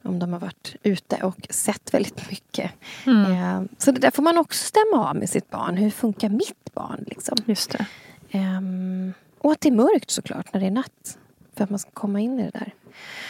om 0.01 0.19
de 0.19 0.33
har 0.33 0.39
varit 0.39 0.75
ute 0.83 1.15
och 1.15 1.47
sett 1.49 1.93
väldigt 1.93 2.29
mycket. 2.29 2.71
Mm. 3.05 3.31
Uh, 3.31 3.67
så 3.77 3.91
det 3.91 3.99
där 3.99 4.11
får 4.11 4.23
man 4.23 4.37
också 4.37 4.65
stämma 4.65 5.09
av 5.09 5.15
med 5.15 5.29
sitt 5.29 5.49
barn. 5.49 5.77
Hur 5.77 5.89
funkar 5.89 6.29
mitt 6.29 6.73
barn? 6.73 7.03
Liksom? 7.07 7.37
Just 7.45 7.71
det. 7.71 7.85
Um, 8.39 9.13
och 9.39 9.51
att 9.51 9.61
det 9.61 9.69
är 9.69 9.73
mörkt 9.73 10.11
såklart 10.11 10.53
när 10.53 10.61
det 10.61 10.67
är 10.67 10.71
natt. 10.71 11.17
För 11.61 11.63
att 11.63 11.69
man 11.69 11.79
ska 11.79 11.91
komma 11.91 12.19
in 12.19 12.39
i 12.39 12.43
det 12.43 12.59
där. 12.59 12.73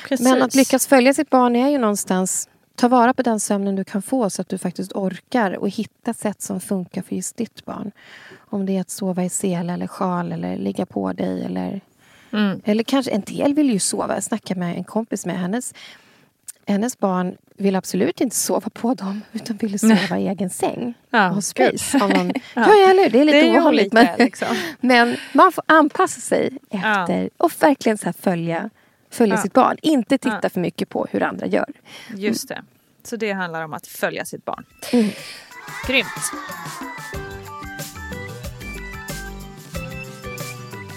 Precis. 0.07 0.23
Men 0.23 0.41
att 0.41 0.55
lyckas 0.55 0.87
följa 0.87 1.13
sitt 1.13 1.29
barn 1.29 1.55
är 1.55 1.69
ju 1.69 1.77
någonstans 1.77 2.49
Ta 2.75 2.87
vara 2.87 3.13
på 3.13 3.21
den 3.21 3.39
sömnen 3.39 3.75
du 3.75 3.83
kan 3.83 4.01
få 4.01 4.29
så 4.29 4.41
att 4.41 4.49
du 4.49 4.57
faktiskt 4.57 4.91
orkar 4.91 5.51
och 5.51 5.69
hitta 5.69 6.13
sätt 6.13 6.41
som 6.41 6.59
funkar 6.59 7.01
för 7.01 7.15
just 7.15 7.37
ditt 7.37 7.65
barn. 7.65 7.91
Om 8.37 8.65
det 8.65 8.77
är 8.77 8.81
att 8.81 8.89
sova 8.89 9.23
i 9.23 9.29
sele 9.29 9.73
eller 9.73 9.87
sjal 9.87 10.31
eller 10.31 10.57
ligga 10.57 10.85
på 10.85 11.13
dig 11.13 11.45
eller... 11.45 11.81
Mm. 12.33 12.61
Eller 12.63 12.83
kanske 12.83 13.11
en 13.11 13.21
del 13.21 13.53
vill 13.53 13.69
ju 13.69 13.79
sova. 13.79 14.13
Jag 14.13 14.23
snackade 14.23 14.59
med 14.59 14.75
en 14.75 14.83
kompis 14.83 15.25
med 15.25 15.39
hennes 15.39 15.73
hennes 16.71 16.99
barn 16.99 17.37
vill 17.57 17.75
absolut 17.75 18.21
inte 18.21 18.35
sova 18.35 18.69
på 18.69 18.93
dem 18.93 19.21
utan 19.33 19.57
ville 19.57 19.79
sova 19.79 20.19
i 20.19 20.27
egen 20.27 20.49
säng. 20.49 20.93
Ja, 21.09 21.31
och 21.31 21.43
space. 21.43 21.97
Någon, 21.97 22.27
ja. 22.53 22.75
ja, 22.75 22.89
eller 22.89 23.09
Det 23.09 23.19
är 23.19 23.25
lite 23.25 23.41
det 23.41 23.49
är 23.49 23.61
ovanligt. 23.61 23.93
Men, 23.93 24.07
liksom. 24.17 24.47
men 24.79 25.17
man 25.33 25.51
får 25.51 25.63
anpassa 25.67 26.21
sig 26.21 26.57
efter 26.69 27.23
ja. 27.23 27.29
och 27.37 27.51
verkligen 27.59 27.97
så 27.97 28.13
följa, 28.13 28.69
följa 29.09 29.35
ja. 29.35 29.41
sitt 29.41 29.53
barn. 29.53 29.77
Inte 29.81 30.17
titta 30.17 30.49
för 30.49 30.59
mycket 30.59 30.89
på 30.89 31.07
hur 31.11 31.23
andra 31.23 31.45
gör. 31.45 31.73
Just 32.15 32.47
det. 32.47 32.63
Så 33.03 33.15
det 33.15 33.31
handlar 33.31 33.63
om 33.63 33.73
att 33.73 33.87
följa 33.87 34.25
sitt 34.25 34.45
barn. 34.45 34.65
Mm. 34.93 35.09
Grymt. 35.87 36.07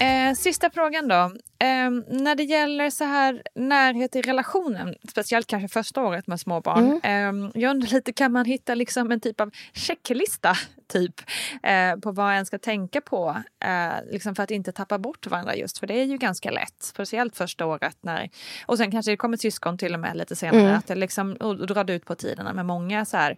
Eh, 0.00 0.34
sista 0.34 0.70
frågan 0.70 1.08
då. 1.08 1.30
Eh, 1.58 1.90
när 2.08 2.34
det 2.34 2.42
gäller 2.42 2.90
så 2.90 3.04
här 3.04 3.42
närhet 3.54 4.16
i 4.16 4.22
relationen, 4.22 4.94
speciellt 5.08 5.46
kanske 5.46 5.68
första 5.68 6.02
året 6.02 6.26
med 6.26 6.40
små 6.40 6.60
barn. 6.60 7.00
Mm. 7.02 7.44
Eh, 7.44 7.50
jag 7.54 7.70
undrar 7.70 7.88
lite, 7.88 8.12
kan 8.12 8.32
man 8.32 8.44
hitta 8.44 8.74
liksom 8.74 9.12
en 9.12 9.20
typ 9.20 9.40
av 9.40 9.50
checklista 9.72 10.56
typ 10.88 11.20
eh, 11.62 11.96
på 11.96 12.12
vad 12.12 12.34
en 12.34 12.46
ska 12.46 12.58
tänka 12.58 13.00
på 13.00 13.36
eh, 13.64 14.12
liksom 14.12 14.34
för 14.34 14.42
att 14.42 14.50
inte 14.50 14.72
tappa 14.72 14.98
bort 14.98 15.26
varandra 15.26 15.56
just 15.56 15.78
för 15.78 15.86
det 15.86 16.00
är 16.00 16.04
ju 16.04 16.16
ganska 16.16 16.50
lätt, 16.50 16.82
speciellt 16.82 17.36
första 17.36 17.66
året 17.66 17.96
när 18.00 18.30
och 18.66 18.78
sen 18.78 18.90
kanske 18.90 19.12
det 19.12 19.16
kommer 19.16 19.36
syskon 19.36 19.78
till 19.78 19.94
och 19.94 20.00
med 20.00 20.16
lite 20.16 20.36
senare 20.36 20.60
mm. 20.60 20.78
att 20.78 20.86
det 20.86 20.94
liksom 20.94 21.32
och, 21.32 21.66
drar 21.66 21.90
ut 21.90 22.04
på 22.04 22.14
tiderna 22.14 22.52
med 22.52 22.66
många 22.66 23.04
så 23.04 23.16
här 23.16 23.36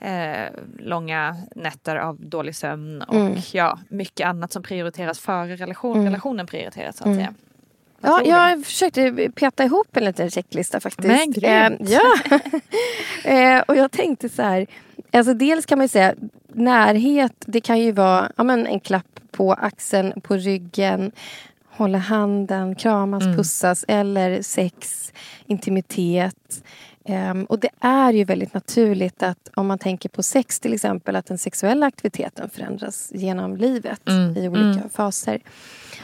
eh, 0.00 0.50
långa 0.78 1.36
nätter 1.54 1.96
av 1.96 2.20
dålig 2.20 2.56
sömn 2.56 3.02
och 3.02 3.14
mm. 3.14 3.38
ja, 3.52 3.78
mycket 3.88 4.26
annat 4.26 4.52
som 4.52 4.62
prioriteras 4.62 5.18
före 5.18 5.56
relation, 5.56 5.96
mm. 5.96 6.04
relationen 6.04 6.46
prioriteras 6.46 6.96
så 6.96 7.04
att 7.04 7.06
mm. 7.06 7.18
säga. 7.18 7.34
Ja, 8.00 8.22
jag 8.24 8.64
försökte 8.64 9.30
peta 9.34 9.64
ihop 9.64 9.96
en 9.96 10.04
liten 10.04 10.30
checklista 10.30 10.80
faktiskt. 10.80 11.08
Men 11.08 11.32
grymt. 11.32 11.90
Eh, 11.90 11.92
ja. 11.92 12.40
eh, 13.30 13.60
och 13.68 13.76
jag 13.76 13.90
tänkte 13.92 14.28
så 14.28 14.42
här. 14.42 14.66
Alltså 15.12 15.34
dels 15.34 15.66
kan 15.66 15.78
man 15.78 15.84
ju 15.84 15.88
säga 15.88 16.14
närhet. 16.52 17.32
Det 17.46 17.60
kan 17.60 17.78
ju 17.80 17.92
vara 17.92 18.32
ja, 18.36 18.44
men 18.44 18.66
en 18.66 18.80
klapp 18.80 19.20
på 19.30 19.52
axeln, 19.52 20.20
på 20.20 20.36
ryggen. 20.36 21.12
Hålla 21.68 21.98
handen, 21.98 22.74
kramas, 22.74 23.22
Mm. 23.24 23.36
pussas. 23.36 23.84
Eller 23.88 24.42
sex, 24.42 25.12
intimitet. 25.46 26.62
Ehm, 27.06 27.44
och 27.44 27.58
det 27.58 27.70
är 27.80 28.12
ju 28.12 28.24
väldigt 28.24 28.54
naturligt 28.54 29.22
att 29.22 29.50
om 29.54 29.66
man 29.66 29.78
tänker 29.78 30.08
på 30.08 30.22
sex 30.22 30.60
till 30.60 30.74
exempel 30.74 31.16
att 31.16 31.26
den 31.26 31.38
sexuella 31.38 31.86
aktiviteten 31.86 32.50
förändras 32.50 33.12
genom 33.14 33.56
livet 33.56 34.00
Mm, 34.08 34.36
i 34.36 34.48
olika 34.48 34.78
mm. 34.78 34.88
faser. 34.88 35.40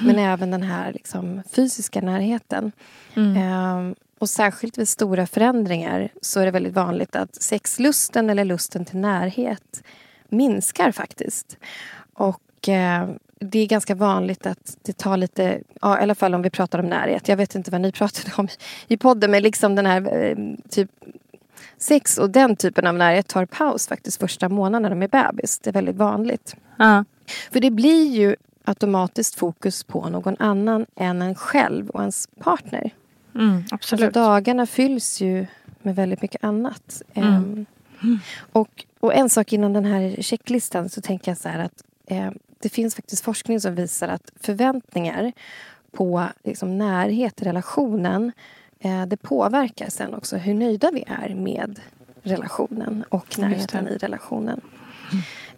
Men 0.00 0.18
även 0.18 0.50
den 0.50 0.62
här 0.62 0.92
liksom, 0.92 1.42
fysiska 1.52 2.00
närheten. 2.00 2.72
Mm. 3.14 3.36
Ehm, 3.36 3.94
och 4.18 4.30
särskilt 4.30 4.78
vid 4.78 4.88
stora 4.88 5.26
förändringar 5.26 6.08
så 6.20 6.40
är 6.40 6.44
det 6.44 6.50
väldigt 6.50 6.74
vanligt 6.74 7.16
att 7.16 7.34
sexlusten 7.42 8.30
eller 8.30 8.44
lusten 8.44 8.84
till 8.84 8.98
närhet 8.98 9.82
minskar 10.28 10.92
faktiskt. 10.92 11.56
Och 12.14 12.68
eh, 12.68 13.08
det 13.42 13.58
är 13.58 13.66
ganska 13.66 13.94
vanligt 13.94 14.46
att 14.46 14.76
det 14.82 14.92
tar 14.92 15.16
lite, 15.16 15.60
ja, 15.80 15.98
i 15.98 16.02
alla 16.02 16.14
fall 16.14 16.34
om 16.34 16.42
vi 16.42 16.50
pratar 16.50 16.78
om 16.78 16.86
närhet. 16.86 17.28
Jag 17.28 17.36
vet 17.36 17.54
inte 17.54 17.70
vad 17.70 17.80
ni 17.80 17.92
pratade 18.02 18.32
om 18.36 18.48
i 18.88 18.96
podden 18.96 19.30
men 19.30 19.42
liksom 19.42 19.74
den 19.74 19.86
här 19.86 20.24
eh, 20.24 20.36
typ 20.70 20.90
sex 21.78 22.18
och 22.18 22.30
den 22.30 22.56
typen 22.56 22.86
av 22.86 22.94
närhet 22.94 23.28
tar 23.28 23.46
paus 23.46 23.88
faktiskt 23.88 24.20
första 24.20 24.48
månaderna 24.48 24.94
med 24.94 25.10
bebis. 25.10 25.58
Det 25.58 25.70
är 25.70 25.74
väldigt 25.74 25.96
vanligt. 25.96 26.56
Ja. 26.76 27.04
För 27.52 27.60
det 27.60 27.70
blir 27.70 28.10
ju 28.10 28.36
automatiskt 28.64 29.34
fokus 29.34 29.84
på 29.84 30.08
någon 30.08 30.36
annan 30.38 30.86
än 30.96 31.22
en 31.22 31.34
själv 31.34 31.90
och 31.90 32.00
ens 32.00 32.28
partner. 32.38 32.90
Mm, 33.34 33.56
Alltså 33.56 33.74
absolut. 33.74 34.14
dagarna 34.14 34.66
fylls 34.66 35.20
ju 35.20 35.46
med 35.82 35.96
väldigt 35.96 36.22
mycket 36.22 36.44
annat. 36.44 37.02
Mm. 37.14 37.34
Ehm, 37.34 37.66
och, 38.52 38.84
och 39.00 39.14
en 39.14 39.30
sak 39.30 39.52
innan 39.52 39.72
den 39.72 39.84
här 39.84 40.22
checklistan 40.22 40.88
så 40.88 41.00
tänker 41.00 41.30
jag 41.30 41.38
så 41.38 41.48
här 41.48 41.58
att 41.58 41.84
eh, 42.06 42.30
det 42.62 42.68
finns 42.68 42.94
faktiskt 42.94 43.24
forskning 43.24 43.60
som 43.60 43.74
visar 43.74 44.08
att 44.08 44.32
förväntningar 44.40 45.32
på 45.92 46.26
liksom, 46.44 46.78
närhet 46.78 47.42
i 47.42 47.44
relationen 47.44 48.32
eh, 48.80 49.06
det 49.06 49.16
påverkar 49.16 49.88
sen 49.88 50.14
också 50.14 50.36
hur 50.36 50.54
nöjda 50.54 50.90
vi 50.92 51.04
är 51.06 51.34
med 51.34 51.80
relationen 52.22 53.04
och 53.08 53.38
närheten 53.38 53.88
i 53.88 53.96
relationen. 53.96 54.60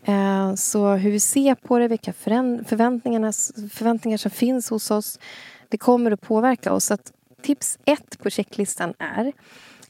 Eh, 0.05 0.55
Så 0.55 0.95
hur 0.95 1.11
vi 1.11 1.21
ser 1.21 1.55
på 1.55 1.79
det, 1.79 1.89
vilka 1.89 2.13
förväntningar 2.13 4.17
som 4.17 4.31
finns 4.31 4.71
hos 4.71 4.91
oss 4.91 5.19
det 5.69 5.79
kommer 5.79 6.11
att 6.11 6.21
påverka 6.21 6.73
oss. 6.73 6.85
Så 6.85 6.95
att 6.95 7.13
tips 7.43 7.79
ett 7.85 8.19
på 8.19 8.31
checklistan 8.31 8.95
är 8.99 9.33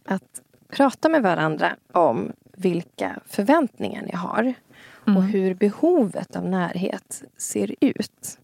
att 0.05 0.40
prata 0.68 1.09
med 1.09 1.22
varandra 1.22 1.77
om 1.92 2.33
vilka 2.57 3.20
förväntningar 3.27 4.03
ni 4.03 4.12
har 4.12 4.55
och 5.06 5.22
hur 5.22 5.54
behovet 5.54 6.36
av 6.36 6.44
närhet 6.44 7.22
ser 7.36 7.74
ut. 7.80 8.38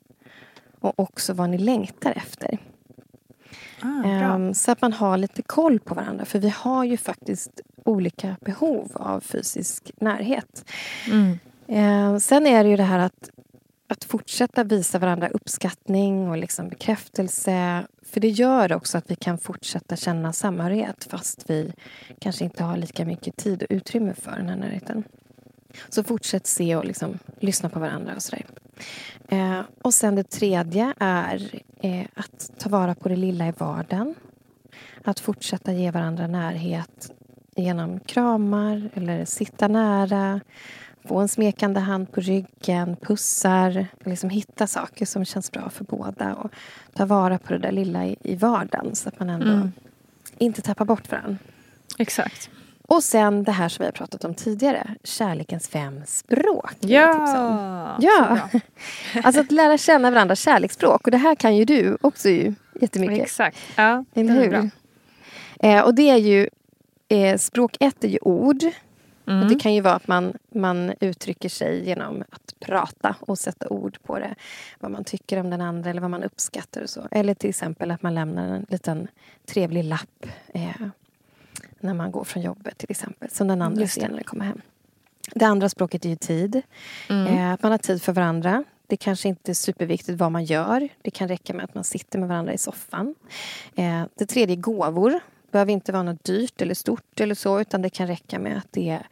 Och 0.80 1.00
också 1.00 1.32
vad 1.32 1.50
ni 1.50 1.58
längtar 1.58 2.12
efter. 2.16 2.58
Ah. 3.80 4.04
Ehm, 4.04 4.54
så 4.54 4.72
att 4.72 4.82
man 4.82 4.92
har 4.92 5.16
lite 5.16 5.42
koll 5.42 5.80
på 5.80 5.94
varandra. 5.94 6.24
För 6.24 6.38
vi 6.38 6.48
har 6.48 6.84
ju 6.84 6.96
faktiskt 6.96 7.60
olika 7.84 8.36
behov 8.40 8.90
av 8.94 9.20
fysisk 9.20 9.90
närhet. 10.00 10.64
Mm. 11.06 11.38
Eh, 11.68 12.18
sen 12.18 12.46
är 12.46 12.64
det 12.64 12.70
ju 12.70 12.76
det 12.76 12.82
här 12.82 12.98
att, 12.98 13.30
att 13.88 14.04
fortsätta 14.04 14.64
visa 14.64 14.98
varandra 14.98 15.28
uppskattning 15.28 16.30
och 16.30 16.36
liksom 16.36 16.68
bekräftelse. 16.68 17.86
För 18.02 18.20
det 18.20 18.28
gör 18.28 18.72
också 18.72 18.98
att 18.98 19.10
vi 19.10 19.14
kan 19.14 19.38
fortsätta 19.38 19.96
känna 19.96 20.32
samhörighet 20.32 21.06
fast 21.10 21.50
vi 21.50 21.72
kanske 22.18 22.44
inte 22.44 22.64
har 22.64 22.76
lika 22.76 23.04
mycket 23.04 23.36
tid 23.36 23.62
och 23.62 23.68
utrymme 23.70 24.14
för 24.14 24.30
den 24.30 24.48
här 24.48 24.56
närheten. 24.56 25.04
Så 25.88 26.02
fortsätt 26.04 26.46
se 26.46 26.76
och 26.76 26.84
liksom 26.84 27.18
lyssna 27.40 27.68
på 27.68 27.78
varandra 27.80 28.14
och 28.16 28.22
sådär. 28.22 28.46
Eh, 29.28 29.60
och 29.82 29.94
sen 29.94 30.14
det 30.14 30.30
tredje 30.30 30.94
är 30.98 31.50
eh, 31.82 32.06
att 32.14 32.50
ta 32.58 32.68
vara 32.68 32.94
på 32.94 33.08
det 33.08 33.16
lilla 33.16 33.48
i 33.48 33.52
vardagen. 33.58 34.14
Att 35.04 35.20
fortsätta 35.20 35.72
ge 35.72 35.90
varandra 35.90 36.26
närhet 36.26 37.10
genom 37.56 38.00
kramar 38.00 38.90
eller 38.94 39.24
sitta 39.24 39.68
nära. 39.68 40.40
Få 41.04 41.18
en 41.18 41.28
smekande 41.28 41.80
hand 41.80 42.12
på 42.12 42.20
ryggen, 42.20 42.96
pussar. 42.96 43.86
Liksom 44.04 44.30
hitta 44.30 44.66
saker 44.66 45.06
som 45.06 45.24
känns 45.24 45.52
bra 45.52 45.70
för 45.70 45.84
båda. 45.84 46.34
Och 46.34 46.50
ta 46.94 47.06
vara 47.06 47.38
på 47.38 47.52
det 47.52 47.58
där 47.58 47.72
lilla 47.72 48.06
i, 48.06 48.16
i 48.22 48.36
vardagen 48.36 48.94
så 48.96 49.08
att 49.08 49.18
man 49.18 49.30
ändå 49.30 49.46
Mm. 49.52 49.72
inte 50.38 50.62
tappar 50.62 50.84
bort 50.84 51.10
varandra. 51.10 51.36
Exakt. 51.98 52.50
Och 52.90 53.04
sen 53.04 53.44
det 53.44 53.52
här 53.52 53.68
som 53.68 53.82
vi 53.82 53.86
har 53.86 53.92
pratat 53.92 54.24
om 54.24 54.34
tidigare. 54.34 54.94
Kärlekens 55.04 55.68
fem 55.68 56.02
språk. 56.06 56.74
Ja! 56.80 57.96
Ja, 58.00 58.38
alltså 59.24 59.40
att 59.40 59.52
lära 59.52 59.78
känna 59.78 60.10
varandras 60.10 60.40
kärleksspråk. 60.40 61.04
Och 61.04 61.10
det 61.10 61.16
här 61.16 61.34
kan 61.34 61.56
ju 61.56 61.64
du 61.64 61.98
också 62.00 62.28
ju 62.28 62.54
jättemycket. 62.80 63.18
Exakt. 63.18 63.58
Ja, 63.76 64.04
det 64.14 64.20
Eller 64.20 64.36
är 64.36 64.40
hur? 64.40 64.50
bra. 64.50 64.68
Eh, 65.60 65.84
och 65.84 65.94
det 65.94 66.10
är 66.10 66.16
ju, 66.16 66.48
eh, 67.08 67.38
språk 67.38 67.76
ett 67.80 68.04
är 68.04 68.08
ju 68.08 68.18
ord. 68.22 68.62
Mm. 69.26 69.42
Och 69.42 69.48
det 69.48 69.60
kan 69.60 69.74
ju 69.74 69.80
vara 69.80 69.94
att 69.94 70.08
man, 70.08 70.32
man 70.54 70.92
uttrycker 71.00 71.48
sig 71.48 71.86
genom 71.86 72.24
att 72.30 72.54
prata 72.60 73.16
och 73.20 73.38
sätta 73.38 73.68
ord 73.68 73.98
på 74.02 74.18
det. 74.18 74.34
Vad 74.78 74.90
man 74.90 75.04
tycker 75.04 75.40
om 75.40 75.50
den 75.50 75.60
andra 75.60 75.90
eller 75.90 76.00
vad 76.00 76.10
man 76.10 76.22
uppskattar 76.22 76.82
och 76.82 76.90
så. 76.90 77.08
Eller 77.10 77.34
till 77.34 77.50
exempel 77.50 77.90
att 77.90 78.02
man 78.02 78.14
lämnar 78.14 78.48
en 78.48 78.66
liten 78.68 79.08
trevlig 79.46 79.84
lapp 79.84 80.26
eh, 80.54 80.86
när 81.80 81.94
man 81.94 82.10
går 82.10 82.24
från 82.24 82.42
jobbet 82.42 82.78
till 82.78 82.90
exempel. 82.90 83.30
Som 83.30 83.48
den 83.48 83.62
andra 83.62 83.86
den 83.96 84.24
kommer 84.24 84.44
hem. 84.44 84.60
Det 85.34 85.44
andra 85.44 85.68
språket 85.68 86.04
är 86.04 86.08
ju 86.08 86.16
tid. 86.16 86.62
Mm. 87.08 87.26
Eh, 87.26 87.52
att 87.52 87.62
man 87.62 87.72
har 87.72 87.78
tid 87.78 88.02
för 88.02 88.12
varandra. 88.12 88.64
Det 88.86 88.96
kanske 88.96 89.28
inte 89.28 89.52
är 89.52 89.54
superviktigt 89.54 90.18
vad 90.18 90.32
man 90.32 90.44
gör. 90.44 90.88
Det 91.02 91.10
kan 91.10 91.28
räcka 91.28 91.54
med 91.54 91.64
att 91.64 91.74
man 91.74 91.84
sitter 91.84 92.18
med 92.18 92.28
varandra 92.28 92.52
i 92.52 92.58
soffan. 92.58 93.14
Eh, 93.74 94.02
det 94.14 94.26
tredje 94.26 94.56
är 94.56 94.60
gåvor. 94.60 95.10
Det 95.10 95.52
behöver 95.52 95.72
inte 95.72 95.92
vara 95.92 96.02
något 96.02 96.24
dyrt 96.24 96.62
eller 96.62 96.74
stort 96.74 97.20
eller 97.20 97.34
så 97.34 97.60
utan 97.60 97.82
det 97.82 97.90
kan 97.90 98.06
räcka 98.06 98.38
med 98.38 98.56
att 98.58 98.66
det 98.70 98.90
är 98.90 99.06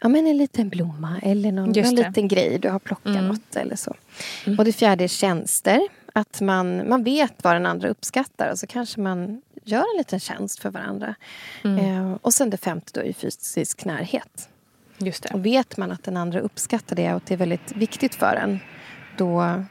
ja, 0.00 0.08
men 0.08 0.26
en 0.26 0.36
liten 0.36 0.68
blomma 0.68 1.20
eller 1.22 1.52
någon, 1.52 1.70
någon 1.70 1.94
liten 1.94 2.28
grej 2.28 2.58
du 2.58 2.68
har 2.70 2.78
plockat 2.78 3.06
Mm. 3.06 3.26
något 3.28 3.56
eller 3.56 3.76
så. 3.76 3.94
Och 4.58 4.64
det 4.64 4.72
fjärde 4.72 5.04
är 5.04 5.08
tjänster. 5.08 5.80
Att 6.16 6.40
man, 6.40 6.88
man 6.88 7.04
vet 7.04 7.44
vad 7.44 7.54
den 7.54 7.66
andra 7.66 7.88
uppskattar 7.88 8.50
och 8.50 8.58
så 8.58 8.66
kanske 8.66 9.00
man 9.00 9.42
gör 9.64 9.94
en 9.94 9.98
liten 9.98 10.20
tjänst 10.20 10.60
för 10.60 10.70
varandra. 10.70 11.14
Mm. 11.64 11.78
Eh, 11.78 12.18
och 12.22 12.34
sen 12.34 12.50
det 12.50 12.56
femte 12.56 13.00
då 13.00 13.06
är 13.06 13.12
fysisk 13.12 13.84
närhet. 13.84 14.48
Just 14.98 15.22
det. 15.22 15.34
Och 15.34 15.46
vet 15.46 15.76
man 15.76 15.92
att 15.92 16.04
den 16.04 16.16
andra 16.16 16.40
uppskattar 16.40 16.96
det 16.96 17.10
och 17.10 17.16
att 17.16 17.26
det 17.26 17.34
är 17.34 17.38
väldigt 17.38 17.72
viktigt 17.76 18.14
för 18.14 18.36
en 18.36 18.58
då, 19.16 19.62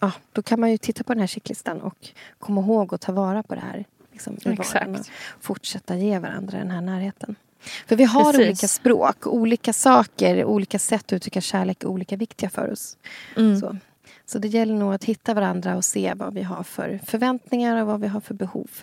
ja, 0.00 0.12
då 0.32 0.42
kan 0.42 0.60
man 0.60 0.70
ju 0.70 0.78
titta 0.78 1.04
på 1.04 1.12
den 1.12 1.20
här 1.20 1.26
checklistan 1.26 1.80
och 1.80 2.08
komma 2.38 2.60
ihåg 2.60 2.94
att 2.94 3.00
ta 3.00 3.12
vara 3.12 3.42
på 3.42 3.54
det 3.54 3.60
här 3.60 3.84
liksom, 4.12 4.36
Exakt. 4.44 4.88
och 4.88 5.06
fortsätta 5.40 5.96
ge 5.96 6.18
varandra 6.18 6.58
den 6.58 6.70
här 6.70 6.80
närheten. 6.80 7.36
För 7.86 7.96
vi 7.96 8.04
har 8.04 8.32
Precis. 8.32 8.46
olika 8.46 8.68
språk, 8.68 9.26
olika 9.26 9.72
saker, 9.72 10.44
olika 10.44 10.78
sätt 10.78 11.04
att 11.04 11.12
uttrycka 11.12 11.40
kärlek 11.40 11.82
är 11.82 11.86
olika 11.86 12.16
viktiga 12.16 12.50
för 12.50 12.72
oss. 12.72 12.96
Mm. 13.36 13.60
Så. 13.60 13.76
Så 14.26 14.38
det 14.38 14.48
gäller 14.48 14.74
nog 14.74 14.94
att 14.94 15.04
hitta 15.04 15.34
varandra 15.34 15.76
och 15.76 15.84
se 15.84 16.12
vad 16.16 16.34
vi 16.34 16.42
har 16.42 16.62
för 16.62 17.00
förväntningar 17.06 17.80
och 17.80 17.86
vad 17.86 18.00
vi 18.00 18.06
har 18.08 18.20
för 18.20 18.34
behov. 18.34 18.70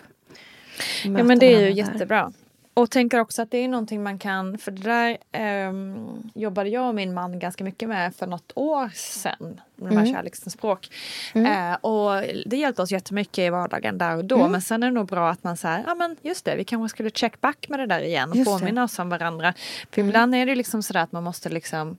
Ja 1.04 1.10
möta 1.10 1.24
men 1.24 1.38
det 1.38 1.54
är 1.54 1.60
ju 1.60 1.72
jättebra. 1.72 2.32
Och 2.76 2.90
tänker 2.90 3.20
också 3.20 3.42
att 3.42 3.50
det 3.50 3.58
är 3.58 3.68
någonting 3.68 4.02
man 4.02 4.18
kan, 4.18 4.58
för 4.58 4.70
det 4.70 4.82
där 4.82 5.16
ehm, 5.32 6.06
jobbade 6.34 6.68
jag 6.68 6.88
och 6.88 6.94
min 6.94 7.14
man 7.14 7.38
ganska 7.38 7.64
mycket 7.64 7.88
med 7.88 8.14
för 8.16 8.26
något 8.26 8.52
år 8.54 8.90
sedan. 8.94 9.60
Med 9.76 9.90
de 9.92 9.96
här 9.96 10.02
Mm. 10.04 10.14
kärleksspråk. 10.14 10.88
Mm. 11.34 11.72
Eh, 11.72 11.78
och 11.80 12.22
det 12.46 12.56
hjälpte 12.56 12.82
oss 12.82 12.90
jättemycket 12.92 13.38
i 13.38 13.50
vardagen 13.50 13.98
där 13.98 14.16
och 14.16 14.24
då. 14.24 14.38
Mm. 14.38 14.52
Men 14.52 14.62
sen 14.62 14.82
är 14.82 14.86
det 14.86 14.92
nog 14.94 15.06
bra 15.06 15.30
att 15.30 15.44
man 15.44 15.56
säger, 15.56 15.84
ja 15.86 15.94
men 15.94 16.16
just 16.22 16.44
det, 16.44 16.56
vi 16.56 16.64
kanske 16.64 16.88
skulle 16.96 17.10
check 17.10 17.40
back 17.40 17.66
med 17.68 17.78
det 17.78 17.86
där 17.86 18.00
igen 18.00 18.30
och 18.30 18.36
Just 18.36 18.50
det. 18.52 18.58
påminna 18.58 18.84
oss 18.84 18.98
om 18.98 19.08
varandra. 19.08 19.54
För 19.90 20.00
Mm. 20.00 20.08
ibland 20.08 20.34
är 20.34 20.46
det 20.46 20.54
liksom 20.54 20.82
sådär 20.82 21.00
att 21.00 21.12
man 21.12 21.22
måste 21.22 21.48
liksom 21.48 21.96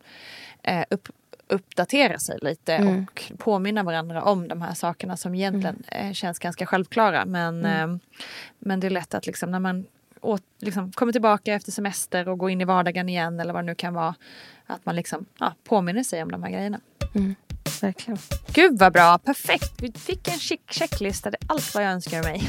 eh, 0.63 0.84
upp, 0.89 1.10
uppdatera 1.47 2.19
sig 2.19 2.38
lite 2.41 2.75
Mm. 2.75 3.03
och 3.03 3.31
påminna 3.38 3.84
varandra 3.84 4.23
om 4.23 4.47
de 4.47 4.62
här 4.62 4.73
sakerna 4.73 5.17
som 5.17 5.36
egentligen 5.36 5.83
eh, 5.91 6.12
känns 6.13 6.39
ganska 6.39 6.65
självklara. 6.65 7.25
Men, 7.25 7.65
Mm. 7.65 7.91
eh, 7.93 7.98
men 8.60 8.79
det 8.79 8.87
är 8.87 8.91
lätt 8.91 9.13
att 9.13 9.27
liksom 9.27 9.52
när 9.52 9.60
man 9.60 9.85
åt, 10.21 10.43
liksom, 10.60 10.91
kommer 10.91 11.12
tillbaka 11.12 11.54
efter 11.54 11.71
semester 11.71 12.29
och 12.29 12.37
går 12.37 12.50
in 12.50 12.62
i 12.62 12.65
vardagen 12.65 13.10
igen 13.10 13.39
eller 13.39 13.54
vad 13.54 13.63
det 13.63 13.65
nu 13.65 13.75
kan 13.75 13.93
vara. 13.93 14.15
Att 14.65 14.85
man 14.85 14.96
liksom 14.96 15.25
ja, 15.39 15.54
påminner 15.63 16.04
sig 16.04 16.23
om 16.23 16.31
de 16.31 16.43
här 16.43 16.52
grejerna. 16.52 16.79
Verkligen. 17.86 18.17
Gud 18.54 18.79
vad 18.79 18.94
bra, 18.94 19.17
perfekt. 19.17 19.73
Vi 19.81 19.92
fick 19.92 20.27
en 20.27 20.40
check 20.40 20.60
checklista, 20.69 21.31
det 21.31 21.38
är 21.42 21.54
allt 21.54 21.75
vad 21.75 21.83
jag 21.83 21.92
önskar 21.92 22.23
mig. 22.23 22.48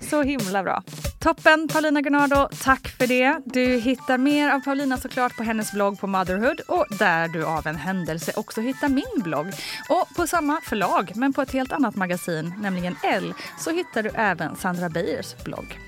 så 0.10 0.22
himla 0.22 0.62
bra. 0.62 0.82
Toppen 1.20 1.68
Paulina 1.68 2.00
Gunnardo, 2.00 2.48
tack 2.62 2.88
för 2.88 3.06
det. 3.06 3.38
Du 3.44 3.78
hittar 3.78 4.18
mer 4.18 4.50
av 4.50 4.60
Paulina 4.60 4.96
såklart 4.96 5.36
på 5.36 5.42
hennes 5.42 5.72
blogg 5.72 6.00
på 6.00 6.06
Motherhood 6.06 6.60
och 6.60 6.86
där 6.98 7.28
du 7.28 7.44
av 7.44 7.66
en 7.66 7.76
händelse 7.76 8.32
också 8.36 8.60
hittar 8.60 8.88
min 8.88 9.22
blogg. 9.22 9.46
Och 9.88 10.16
på 10.16 10.26
samma 10.26 10.60
förlag 10.60 11.12
men 11.14 11.32
på 11.32 11.42
ett 11.42 11.52
helt 11.52 11.72
annat 11.72 11.96
magasin, 11.96 12.54
nämligen 12.58 12.96
L, 13.04 13.34
så 13.58 13.70
hittar 13.70 14.02
du 14.02 14.10
även 14.14 14.56
Sandra 14.56 14.88
Beijers 14.88 15.36
blogg. 15.44 15.78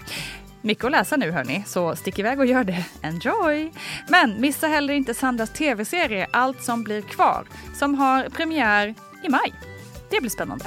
Mycket 0.62 0.84
att 0.84 0.90
läsa 0.90 1.16
nu 1.16 1.30
hörni, 1.30 1.64
så 1.66 1.96
stick 1.96 2.18
iväg 2.18 2.38
och 2.38 2.46
gör 2.46 2.64
det. 2.64 2.84
Enjoy! 3.02 3.72
Men 4.08 4.40
missa 4.40 4.66
heller 4.66 4.94
inte 4.94 5.14
Sandras 5.14 5.50
tv-serie 5.50 6.26
Allt 6.30 6.62
som 6.62 6.84
blir 6.84 7.02
kvar 7.02 7.44
som 7.74 7.94
har 7.94 8.28
premiär 8.28 8.94
i 9.24 9.28
maj. 9.28 9.54
Det 10.10 10.20
blir 10.20 10.30
spännande. 10.30 10.64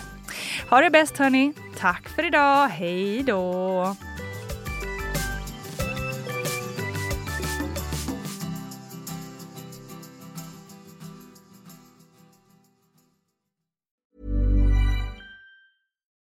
Ha 0.69 0.81
det 0.81 0.89
bäst 0.89 1.17
hörni. 1.17 1.53
Tack 1.79 2.09
för 2.09 2.25
idag. 2.25 2.67
Hej 2.67 3.23
då! 3.23 3.95